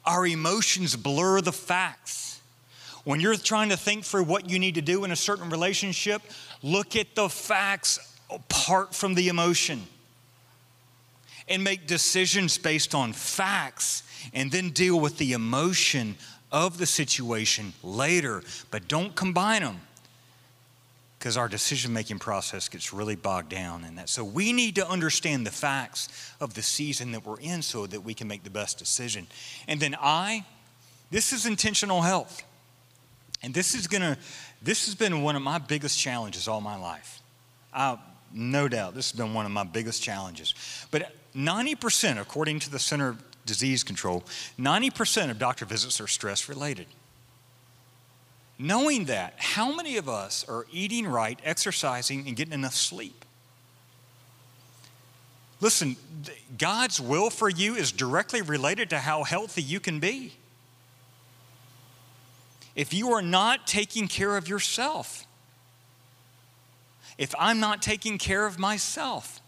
Our 0.05 0.25
emotions 0.25 0.95
blur 0.95 1.41
the 1.41 1.51
facts. 1.51 2.41
When 3.03 3.19
you're 3.19 3.35
trying 3.35 3.69
to 3.69 3.77
think 3.77 4.05
through 4.05 4.23
what 4.23 4.49
you 4.49 4.59
need 4.59 4.75
to 4.75 4.81
do 4.81 5.03
in 5.03 5.11
a 5.11 5.15
certain 5.15 5.49
relationship, 5.49 6.21
look 6.61 6.95
at 6.95 7.15
the 7.15 7.27
facts 7.27 7.99
apart 8.29 8.95
from 8.95 9.13
the 9.13 9.27
emotion. 9.27 9.85
and 11.49 11.63
make 11.63 11.87
decisions 11.87 12.57
based 12.57 12.95
on 12.95 13.13
facts 13.13 14.03
and 14.33 14.51
then 14.51 14.69
deal 14.69 14.99
with 14.99 15.17
the 15.17 15.33
emotion 15.33 16.15
of 16.51 16.77
the 16.77 16.85
situation 16.85 17.73
later, 17.83 18.43
but 18.71 18.87
don't 18.87 19.15
combine 19.15 19.61
them 19.61 19.81
because 21.23 21.37
our 21.37 21.47
decision 21.47 21.93
making 21.93 22.19
process 22.19 22.67
gets 22.67 22.91
really 22.91 23.15
bogged 23.15 23.47
down 23.47 23.85
in 23.85 23.95
that. 23.95 24.09
So 24.09 24.25
we 24.25 24.51
need 24.51 24.75
to 24.75 24.85
understand 24.85 25.47
the 25.47 25.51
facts 25.51 26.09
of 26.41 26.53
the 26.53 26.61
season 26.61 27.13
that 27.13 27.25
we're 27.25 27.39
in 27.39 27.61
so 27.61 27.87
that 27.87 28.01
we 28.01 28.13
can 28.13 28.27
make 28.27 28.43
the 28.43 28.49
best 28.49 28.77
decision. 28.77 29.27
And 29.65 29.79
then 29.79 29.95
I, 30.01 30.43
this 31.11 31.31
is 31.31 31.45
intentional 31.45 32.01
health. 32.01 32.43
And 33.41 33.53
this 33.53 33.73
is 33.73 33.87
gonna, 33.87 34.17
this 34.61 34.83
has 34.83 34.95
been 34.95 35.21
one 35.21 35.37
of 35.37 35.41
my 35.41 35.59
biggest 35.59 35.97
challenges 35.97 36.49
all 36.49 36.59
my 36.59 36.75
life. 36.75 37.21
I, 37.73 37.97
no 38.33 38.67
doubt, 38.67 38.93
this 38.93 39.09
has 39.11 39.17
been 39.17 39.33
one 39.33 39.45
of 39.45 39.51
my 39.53 39.63
biggest 39.63 40.03
challenges. 40.03 40.53
But 40.91 41.15
90%, 41.33 42.19
according 42.19 42.59
to 42.59 42.69
the 42.69 42.79
Center 42.79 43.07
of 43.07 43.23
Disease 43.45 43.85
Control, 43.85 44.25
90% 44.59 45.31
of 45.31 45.39
doctor 45.39 45.63
visits 45.63 46.01
are 46.01 46.07
stress 46.07 46.49
related. 46.49 46.87
Knowing 48.59 49.05
that, 49.05 49.33
how 49.37 49.73
many 49.75 49.97
of 49.97 50.07
us 50.07 50.45
are 50.47 50.65
eating 50.71 51.07
right, 51.07 51.39
exercising, 51.43 52.27
and 52.27 52.35
getting 52.35 52.53
enough 52.53 52.75
sleep? 52.75 53.25
Listen, 55.59 55.95
God's 56.57 56.99
will 56.99 57.29
for 57.29 57.49
you 57.49 57.75
is 57.75 57.91
directly 57.91 58.41
related 58.41 58.89
to 58.91 58.99
how 58.99 59.23
healthy 59.23 59.61
you 59.61 59.79
can 59.79 59.99
be. 59.99 60.33
If 62.75 62.93
you 62.93 63.13
are 63.13 63.21
not 63.21 63.65
taking 63.65 64.07
care 64.07 64.35
of 64.35 64.47
yourself, 64.47 65.25
if 67.17 67.33
I'm 67.39 67.59
not 67.59 67.81
taking 67.81 68.17
care 68.17 68.45
of 68.45 68.59
myself, 68.59 69.39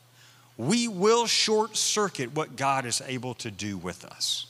we 0.57 0.87
will 0.87 1.25
short 1.25 1.75
circuit 1.75 2.33
what 2.33 2.55
God 2.55 2.85
is 2.85 3.01
able 3.05 3.33
to 3.35 3.51
do 3.51 3.77
with 3.77 4.05
us. 4.05 4.47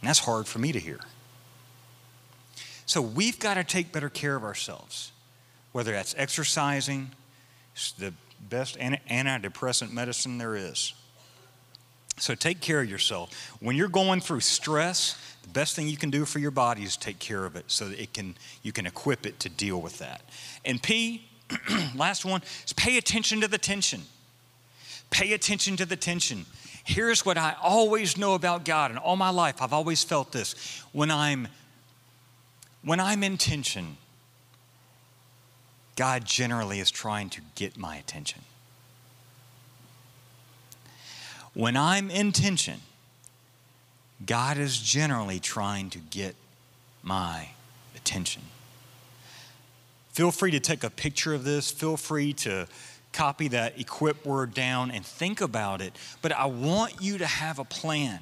And 0.00 0.08
that's 0.08 0.20
hard 0.20 0.46
for 0.46 0.58
me 0.58 0.72
to 0.72 0.78
hear. 0.78 1.00
So 2.86 3.02
we've 3.02 3.38
got 3.38 3.54
to 3.54 3.64
take 3.64 3.92
better 3.92 4.08
care 4.08 4.34
of 4.36 4.44
ourselves, 4.44 5.12
whether 5.72 5.92
that's 5.92 6.14
exercising, 6.16 7.10
it's 7.74 7.92
the 7.92 8.12
best 8.48 8.78
antidepressant 8.78 9.92
medicine 9.92 10.38
there 10.38 10.56
is. 10.56 10.94
So 12.18 12.34
take 12.34 12.60
care 12.60 12.80
of 12.80 12.90
yourself. 12.90 13.56
When 13.60 13.76
you're 13.76 13.88
going 13.88 14.20
through 14.20 14.40
stress, 14.40 15.16
the 15.42 15.48
best 15.50 15.76
thing 15.76 15.88
you 15.88 15.96
can 15.96 16.10
do 16.10 16.24
for 16.24 16.38
your 16.38 16.50
body 16.50 16.82
is 16.82 16.96
take 16.96 17.18
care 17.18 17.44
of 17.44 17.56
it 17.56 17.64
so 17.68 17.88
that 17.88 18.00
it 18.00 18.12
can 18.12 18.36
you 18.62 18.72
can 18.72 18.86
equip 18.86 19.26
it 19.26 19.38
to 19.40 19.48
deal 19.48 19.80
with 19.80 19.98
that. 19.98 20.22
And 20.64 20.82
P, 20.82 21.28
last 21.94 22.24
one, 22.24 22.42
is 22.66 22.72
pay 22.72 22.98
attention 22.98 23.40
to 23.42 23.48
the 23.48 23.58
tension. 23.58 24.02
Pay 25.10 25.32
attention 25.32 25.76
to 25.76 25.86
the 25.86 25.96
tension. 25.96 26.44
Here's 26.88 27.26
what 27.26 27.36
I 27.36 27.54
always 27.62 28.16
know 28.16 28.32
about 28.32 28.64
God 28.64 28.90
and 28.90 28.98
all 28.98 29.14
my 29.14 29.28
life 29.28 29.60
I've 29.60 29.74
always 29.74 30.02
felt 30.02 30.32
this. 30.32 30.54
When 30.92 31.10
I'm 31.10 31.48
when 32.82 32.98
I'm 32.98 33.22
in 33.22 33.36
tension, 33.36 33.98
God 35.96 36.24
generally 36.24 36.80
is 36.80 36.90
trying 36.90 37.28
to 37.28 37.42
get 37.56 37.76
my 37.76 37.96
attention. 37.96 38.40
When 41.52 41.76
I'm 41.76 42.10
in 42.10 42.32
tension, 42.32 42.80
God 44.24 44.56
is 44.56 44.78
generally 44.78 45.40
trying 45.40 45.90
to 45.90 45.98
get 45.98 46.36
my 47.02 47.50
attention. 47.94 48.40
Feel 50.12 50.30
free 50.30 50.52
to 50.52 50.60
take 50.60 50.82
a 50.82 50.90
picture 50.90 51.34
of 51.34 51.44
this. 51.44 51.70
Feel 51.70 51.98
free 51.98 52.32
to 52.32 52.66
copy 53.18 53.48
that 53.48 53.80
equip 53.80 54.24
word 54.24 54.54
down 54.54 54.92
and 54.92 55.04
think 55.04 55.40
about 55.40 55.80
it. 55.80 55.92
But 56.22 56.30
I 56.30 56.46
want 56.46 57.02
you 57.02 57.18
to 57.18 57.26
have 57.26 57.58
a 57.58 57.64
plan 57.64 58.20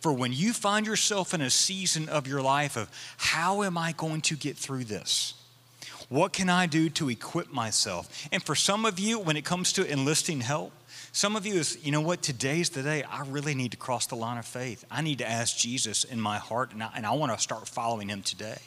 for 0.00 0.12
when 0.12 0.34
you 0.34 0.52
find 0.52 0.86
yourself 0.86 1.32
in 1.32 1.40
a 1.40 1.48
season 1.48 2.10
of 2.10 2.26
your 2.26 2.42
life 2.42 2.76
of 2.76 2.90
how 3.16 3.62
am 3.62 3.78
I 3.78 3.92
going 3.92 4.20
to 4.22 4.36
get 4.36 4.58
through 4.58 4.84
this? 4.84 5.32
What 6.10 6.34
can 6.34 6.50
I 6.50 6.66
do 6.66 6.90
to 6.90 7.08
equip 7.08 7.54
myself? 7.54 8.28
And 8.30 8.42
for 8.42 8.54
some 8.54 8.84
of 8.84 8.98
you, 8.98 9.18
when 9.18 9.38
it 9.38 9.46
comes 9.46 9.72
to 9.72 9.90
enlisting 9.90 10.42
help, 10.42 10.72
some 11.12 11.36
of 11.36 11.46
you 11.46 11.54
is, 11.54 11.78
you 11.82 11.90
know 11.90 12.02
what, 12.02 12.20
today's 12.20 12.68
the 12.68 12.82
day 12.82 13.02
I 13.02 13.22
really 13.22 13.54
need 13.54 13.70
to 13.70 13.78
cross 13.78 14.06
the 14.06 14.16
line 14.16 14.36
of 14.36 14.44
faith. 14.44 14.84
I 14.90 15.00
need 15.00 15.18
to 15.18 15.28
ask 15.28 15.56
Jesus 15.56 16.04
in 16.04 16.20
my 16.20 16.36
heart, 16.36 16.72
and 16.72 16.82
I, 16.82 16.90
and 16.94 17.06
I 17.06 17.12
want 17.12 17.32
to 17.32 17.38
start 17.38 17.66
following 17.66 18.10
him 18.10 18.20
today. 18.20 18.58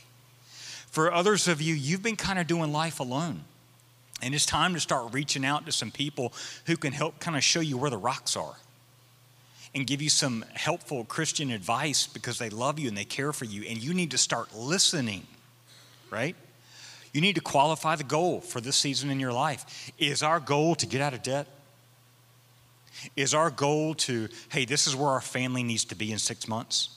For 0.89 1.13
others 1.13 1.47
of 1.47 1.61
you, 1.61 1.75
you've 1.75 2.01
been 2.01 2.15
kind 2.15 2.39
of 2.39 2.47
doing 2.47 2.71
life 2.71 2.99
alone. 2.99 3.43
And 4.21 4.33
it's 4.33 4.45
time 4.45 4.73
to 4.73 4.79
start 4.79 5.13
reaching 5.13 5.45
out 5.45 5.65
to 5.65 5.71
some 5.71 5.91
people 5.91 6.33
who 6.65 6.75
can 6.75 6.91
help 6.91 7.19
kind 7.19 7.37
of 7.37 7.43
show 7.43 7.59
you 7.59 7.77
where 7.77 7.89
the 7.89 7.97
rocks 7.97 8.35
are 8.35 8.55
and 9.75 9.85
give 9.85 10.01
you 10.01 10.09
some 10.09 10.43
helpful 10.53 11.03
Christian 11.03 11.51
advice 11.51 12.07
because 12.07 12.39
they 12.39 12.49
love 12.49 12.79
you 12.79 12.87
and 12.87 12.97
they 12.97 13.05
care 13.05 13.31
for 13.31 13.45
you. 13.45 13.63
And 13.69 13.77
you 13.77 13.93
need 13.93 14.11
to 14.11 14.17
start 14.17 14.55
listening, 14.55 15.27
right? 16.09 16.35
You 17.13 17.21
need 17.21 17.35
to 17.35 17.41
qualify 17.41 17.95
the 17.95 18.03
goal 18.03 18.41
for 18.41 18.59
this 18.59 18.75
season 18.75 19.09
in 19.09 19.19
your 19.19 19.33
life. 19.33 19.91
Is 19.99 20.23
our 20.23 20.39
goal 20.39 20.75
to 20.75 20.87
get 20.87 21.01
out 21.01 21.13
of 21.13 21.21
debt? 21.21 21.47
Is 23.15 23.33
our 23.33 23.51
goal 23.51 23.93
to, 23.93 24.29
hey, 24.49 24.65
this 24.65 24.87
is 24.87 24.95
where 24.95 25.09
our 25.09 25.21
family 25.21 25.61
needs 25.63 25.85
to 25.85 25.95
be 25.95 26.11
in 26.11 26.17
six 26.17 26.47
months? 26.47 26.89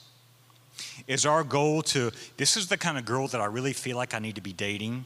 Is 1.06 1.26
our 1.26 1.44
goal 1.44 1.82
to, 1.82 2.10
this 2.38 2.56
is 2.56 2.68
the 2.68 2.78
kind 2.78 2.96
of 2.96 3.04
girl 3.04 3.28
that 3.28 3.40
I 3.40 3.46
really 3.46 3.74
feel 3.74 3.96
like 3.96 4.14
I 4.14 4.18
need 4.18 4.36
to 4.36 4.40
be 4.40 4.52
dating, 4.52 5.04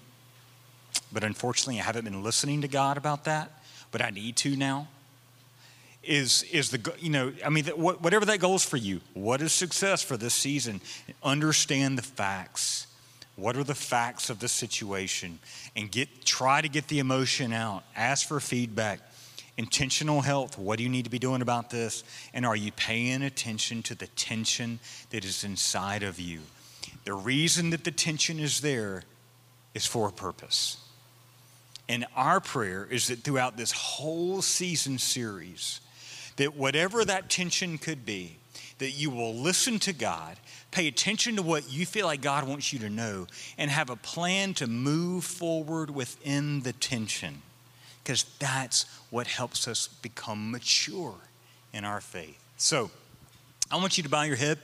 but 1.12 1.24
unfortunately 1.24 1.80
I 1.80 1.84
haven't 1.84 2.04
been 2.04 2.22
listening 2.22 2.62
to 2.62 2.68
God 2.68 2.96
about 2.96 3.24
that, 3.24 3.50
but 3.90 4.02
I 4.02 4.10
need 4.10 4.36
to 4.36 4.56
now? 4.56 4.88
Is, 6.02 6.42
is 6.52 6.70
the, 6.70 6.92
you 6.98 7.08
know, 7.08 7.32
I 7.44 7.48
mean, 7.48 7.64
whatever 7.66 8.26
that 8.26 8.38
goal 8.38 8.56
is 8.56 8.64
for 8.64 8.76
you, 8.76 9.00
what 9.14 9.40
is 9.40 9.52
success 9.52 10.02
for 10.02 10.18
this 10.18 10.34
season? 10.34 10.82
Understand 11.22 11.96
the 11.96 12.02
facts. 12.02 12.86
What 13.36 13.56
are 13.56 13.64
the 13.64 13.74
facts 13.74 14.28
of 14.28 14.38
the 14.38 14.48
situation? 14.48 15.38
And 15.74 15.90
get, 15.90 16.24
try 16.24 16.60
to 16.60 16.68
get 16.68 16.88
the 16.88 16.98
emotion 16.98 17.52
out. 17.52 17.84
Ask 17.96 18.28
for 18.28 18.38
feedback 18.38 19.00
intentional 19.56 20.20
health. 20.20 20.58
What 20.58 20.78
do 20.78 20.82
you 20.82 20.88
need 20.88 21.04
to 21.04 21.10
be 21.10 21.18
doing 21.18 21.42
about 21.42 21.70
this? 21.70 22.04
And 22.32 22.44
are 22.44 22.56
you 22.56 22.72
paying 22.72 23.22
attention 23.22 23.82
to 23.84 23.94
the 23.94 24.06
tension 24.08 24.80
that 25.10 25.24
is 25.24 25.44
inside 25.44 26.02
of 26.02 26.18
you? 26.18 26.40
The 27.04 27.12
reason 27.12 27.70
that 27.70 27.84
the 27.84 27.90
tension 27.90 28.38
is 28.38 28.60
there 28.60 29.04
is 29.74 29.86
for 29.86 30.08
a 30.08 30.12
purpose. 30.12 30.78
And 31.88 32.06
our 32.16 32.40
prayer 32.40 32.86
is 32.90 33.08
that 33.08 33.20
throughout 33.20 33.56
this 33.56 33.72
whole 33.72 34.40
season 34.42 34.98
series, 34.98 35.80
that 36.36 36.56
whatever 36.56 37.04
that 37.04 37.28
tension 37.28 37.78
could 37.78 38.06
be, 38.06 38.36
that 38.78 38.90
you 38.90 39.10
will 39.10 39.34
listen 39.34 39.78
to 39.80 39.92
God, 39.92 40.36
pay 40.70 40.88
attention 40.88 41.36
to 41.36 41.42
what 41.42 41.70
you 41.70 41.86
feel 41.86 42.06
like 42.06 42.22
God 42.22 42.48
wants 42.48 42.72
you 42.72 42.78
to 42.80 42.90
know, 42.90 43.26
and 43.58 43.70
have 43.70 43.90
a 43.90 43.96
plan 43.96 44.54
to 44.54 44.66
move 44.66 45.24
forward 45.24 45.90
within 45.90 46.62
the 46.62 46.72
tension 46.72 47.42
because 48.04 48.24
that's 48.38 48.84
what 49.10 49.26
helps 49.26 49.66
us 49.66 49.88
become 49.88 50.50
mature 50.50 51.14
in 51.72 51.84
our 51.84 52.02
faith. 52.02 52.38
So, 52.58 52.90
I 53.70 53.76
want 53.76 53.96
you 53.96 54.02
to 54.02 54.10
bow 54.10 54.22
your 54.22 54.36
head. 54.36 54.58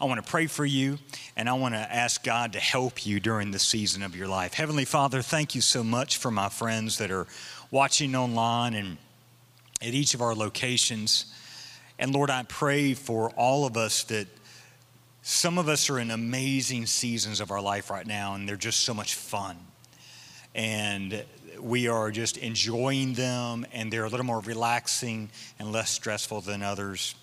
I 0.00 0.06
want 0.06 0.24
to 0.24 0.28
pray 0.28 0.46
for 0.46 0.64
you, 0.64 0.98
and 1.36 1.48
I 1.48 1.52
want 1.52 1.74
to 1.74 1.80
ask 1.80 2.24
God 2.24 2.54
to 2.54 2.58
help 2.58 3.06
you 3.06 3.20
during 3.20 3.52
the 3.52 3.58
season 3.58 4.02
of 4.02 4.16
your 4.16 4.28
life. 4.28 4.54
Heavenly 4.54 4.84
Father, 4.84 5.22
thank 5.22 5.54
you 5.54 5.60
so 5.60 5.84
much 5.84 6.16
for 6.16 6.30
my 6.30 6.48
friends 6.48 6.98
that 6.98 7.10
are 7.10 7.26
watching 7.70 8.16
online 8.16 8.74
and 8.74 8.98
at 9.80 9.94
each 9.94 10.14
of 10.14 10.20
our 10.20 10.34
locations. 10.34 11.32
And 11.98 12.12
Lord, 12.12 12.28
I 12.28 12.42
pray 12.42 12.94
for 12.94 13.30
all 13.30 13.66
of 13.66 13.76
us 13.76 14.02
that 14.04 14.26
some 15.22 15.58
of 15.58 15.68
us 15.68 15.88
are 15.88 15.98
in 15.98 16.10
amazing 16.10 16.86
seasons 16.86 17.40
of 17.40 17.50
our 17.50 17.60
life 17.60 17.88
right 17.88 18.06
now, 18.06 18.34
and 18.34 18.48
they're 18.48 18.56
just 18.56 18.80
so 18.80 18.92
much 18.92 19.14
fun. 19.14 19.56
And 20.54 21.24
we 21.60 21.88
are 21.88 22.10
just 22.10 22.36
enjoying 22.38 23.14
them 23.14 23.66
and 23.72 23.92
they're 23.92 24.04
a 24.04 24.08
little 24.08 24.24
more 24.24 24.40
relaxing 24.40 25.30
and 25.58 25.70
less 25.70 25.90
stressful 25.90 26.40
than 26.40 26.62
others. 26.62 27.14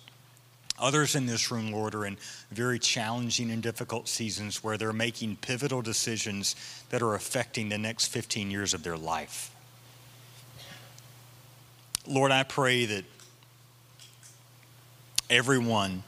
Others 0.79 1.15
in 1.15 1.25
this 1.25 1.51
room, 1.51 1.71
Lord, 1.71 1.95
are 1.95 2.05
in 2.05 2.17
very 2.51 2.77
challenging 2.77 3.49
and 3.49 3.63
difficult 3.63 4.07
seasons 4.07 4.63
where 4.63 4.77
they're 4.77 4.93
making 4.93 5.37
pivotal 5.37 5.81
decisions 5.81 6.55
that 6.89 7.01
are 7.01 7.15
affecting 7.15 7.69
the 7.69 7.77
next 7.77 8.07
15 8.07 8.51
years 8.51 8.73
of 8.73 8.83
their 8.83 8.97
life. 8.97 9.51
Lord, 12.05 12.31
I 12.31 12.43
pray 12.43 12.85
that 12.85 13.05
everyone 15.29 16.03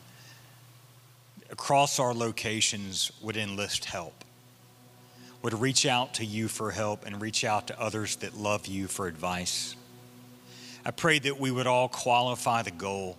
across 1.51 1.99
our 1.99 2.13
locations 2.13 3.11
would 3.21 3.35
enlist 3.35 3.85
help 3.85 4.23
would 5.41 5.53
reach 5.53 5.85
out 5.85 6.15
to 6.15 6.25
you 6.25 6.47
for 6.47 6.71
help 6.71 7.05
and 7.05 7.21
reach 7.21 7.43
out 7.43 7.67
to 7.67 7.79
others 7.79 8.17
that 8.17 8.35
love 8.35 8.67
you 8.67 8.87
for 8.87 9.07
advice. 9.07 9.75
I 10.85 10.91
pray 10.91 11.19
that 11.19 11.39
we 11.39 11.51
would 11.51 11.67
all 11.67 11.87
qualify 11.87 12.61
the 12.61 12.71
goal 12.71 13.17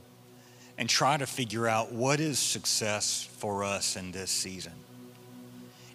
and 0.80 0.88
try 0.88 1.18
to 1.18 1.26
figure 1.26 1.68
out 1.68 1.92
what 1.92 2.20
is 2.20 2.38
success 2.38 3.28
for 3.36 3.62
us 3.62 3.96
in 3.96 4.12
this 4.12 4.30
season. 4.30 4.72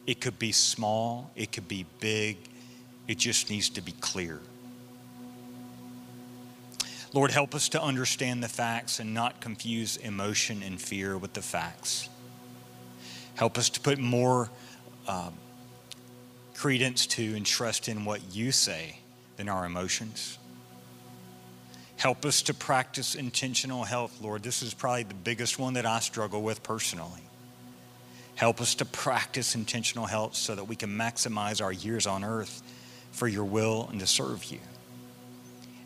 It 0.05 0.21
could 0.21 0.37
be 0.37 0.51
small, 0.51 1.31
it 1.35 1.51
could 1.51 1.67
be 1.67 1.87
big, 1.99 2.37
it 3.07 3.17
just 3.17 3.49
needs 3.49 3.67
to 3.71 3.81
be 3.81 3.93
clear. 3.93 4.39
Lord, 7.13 7.31
help 7.31 7.55
us 7.55 7.67
to 7.69 7.81
understand 7.81 8.43
the 8.43 8.47
facts 8.47 8.99
and 8.99 9.11
not 9.11 9.41
confuse 9.41 9.97
emotion 9.97 10.61
and 10.61 10.79
fear 10.79 11.17
with 11.17 11.33
the 11.33 11.41
facts. 11.41 12.07
Help 13.33 13.57
us 13.57 13.69
to 13.69 13.79
put 13.79 13.97
more 13.97 14.51
um, 15.07 15.33
credence 16.53 17.07
to 17.07 17.35
and 17.35 17.43
trust 17.43 17.89
in 17.89 18.05
what 18.05 18.35
you 18.35 18.51
say 18.51 18.99
than 19.37 19.49
our 19.49 19.65
emotions. 19.65 20.37
Help 22.05 22.23
us 22.23 22.43
to 22.43 22.53
practice 22.53 23.15
intentional 23.15 23.83
health, 23.83 24.21
Lord. 24.21 24.43
This 24.43 24.61
is 24.61 24.75
probably 24.75 25.01
the 25.01 25.15
biggest 25.15 25.57
one 25.57 25.73
that 25.73 25.87
I 25.87 25.99
struggle 26.01 26.43
with 26.43 26.61
personally. 26.61 27.23
Help 28.35 28.61
us 28.61 28.75
to 28.75 28.85
practice 28.85 29.55
intentional 29.55 30.05
health 30.05 30.35
so 30.35 30.53
that 30.53 30.65
we 30.65 30.75
can 30.75 30.91
maximize 30.91 31.63
our 31.63 31.71
years 31.71 32.05
on 32.05 32.23
earth 32.23 32.61
for 33.11 33.27
your 33.27 33.43
will 33.43 33.87
and 33.89 33.99
to 34.01 34.05
serve 34.05 34.45
you. 34.45 34.59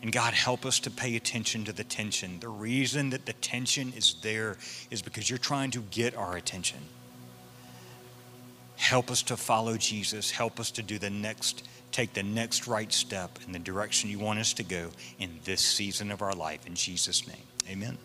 And 0.01 0.11
God, 0.11 0.33
help 0.33 0.65
us 0.65 0.81
to 0.81 0.91
pay 0.91 1.15
attention 1.15 1.63
to 1.63 1.71
the 1.71 1.85
tension. 1.85 2.41
The 2.41 2.49
reason 2.49 3.11
that 3.11 3.25
the 3.25 3.31
tension 3.31 3.93
is 3.95 4.15
there 4.21 4.57
is 4.91 5.01
because 5.01 5.29
you're 5.29 5.39
trying 5.39 5.71
to 5.71 5.79
get 5.89 6.17
our 6.17 6.35
attention. 6.35 6.79
Help 8.75 9.09
us 9.09 9.21
to 9.21 9.37
follow 9.37 9.77
Jesus. 9.77 10.31
Help 10.31 10.59
us 10.59 10.69
to 10.71 10.83
do 10.83 10.99
the 10.99 11.09
next, 11.09 11.65
take 11.91 12.13
the 12.13 12.23
next 12.23 12.67
right 12.67 12.91
step 12.91 13.39
in 13.45 13.51
the 13.51 13.59
direction 13.59 14.09
you 14.09 14.19
want 14.19 14.39
us 14.39 14.53
to 14.53 14.63
go 14.63 14.89
in 15.19 15.39
this 15.45 15.61
season 15.61 16.11
of 16.11 16.21
our 16.21 16.33
life. 16.33 16.65
In 16.65 16.75
Jesus' 16.75 17.27
name, 17.27 17.43
amen. 17.69 17.97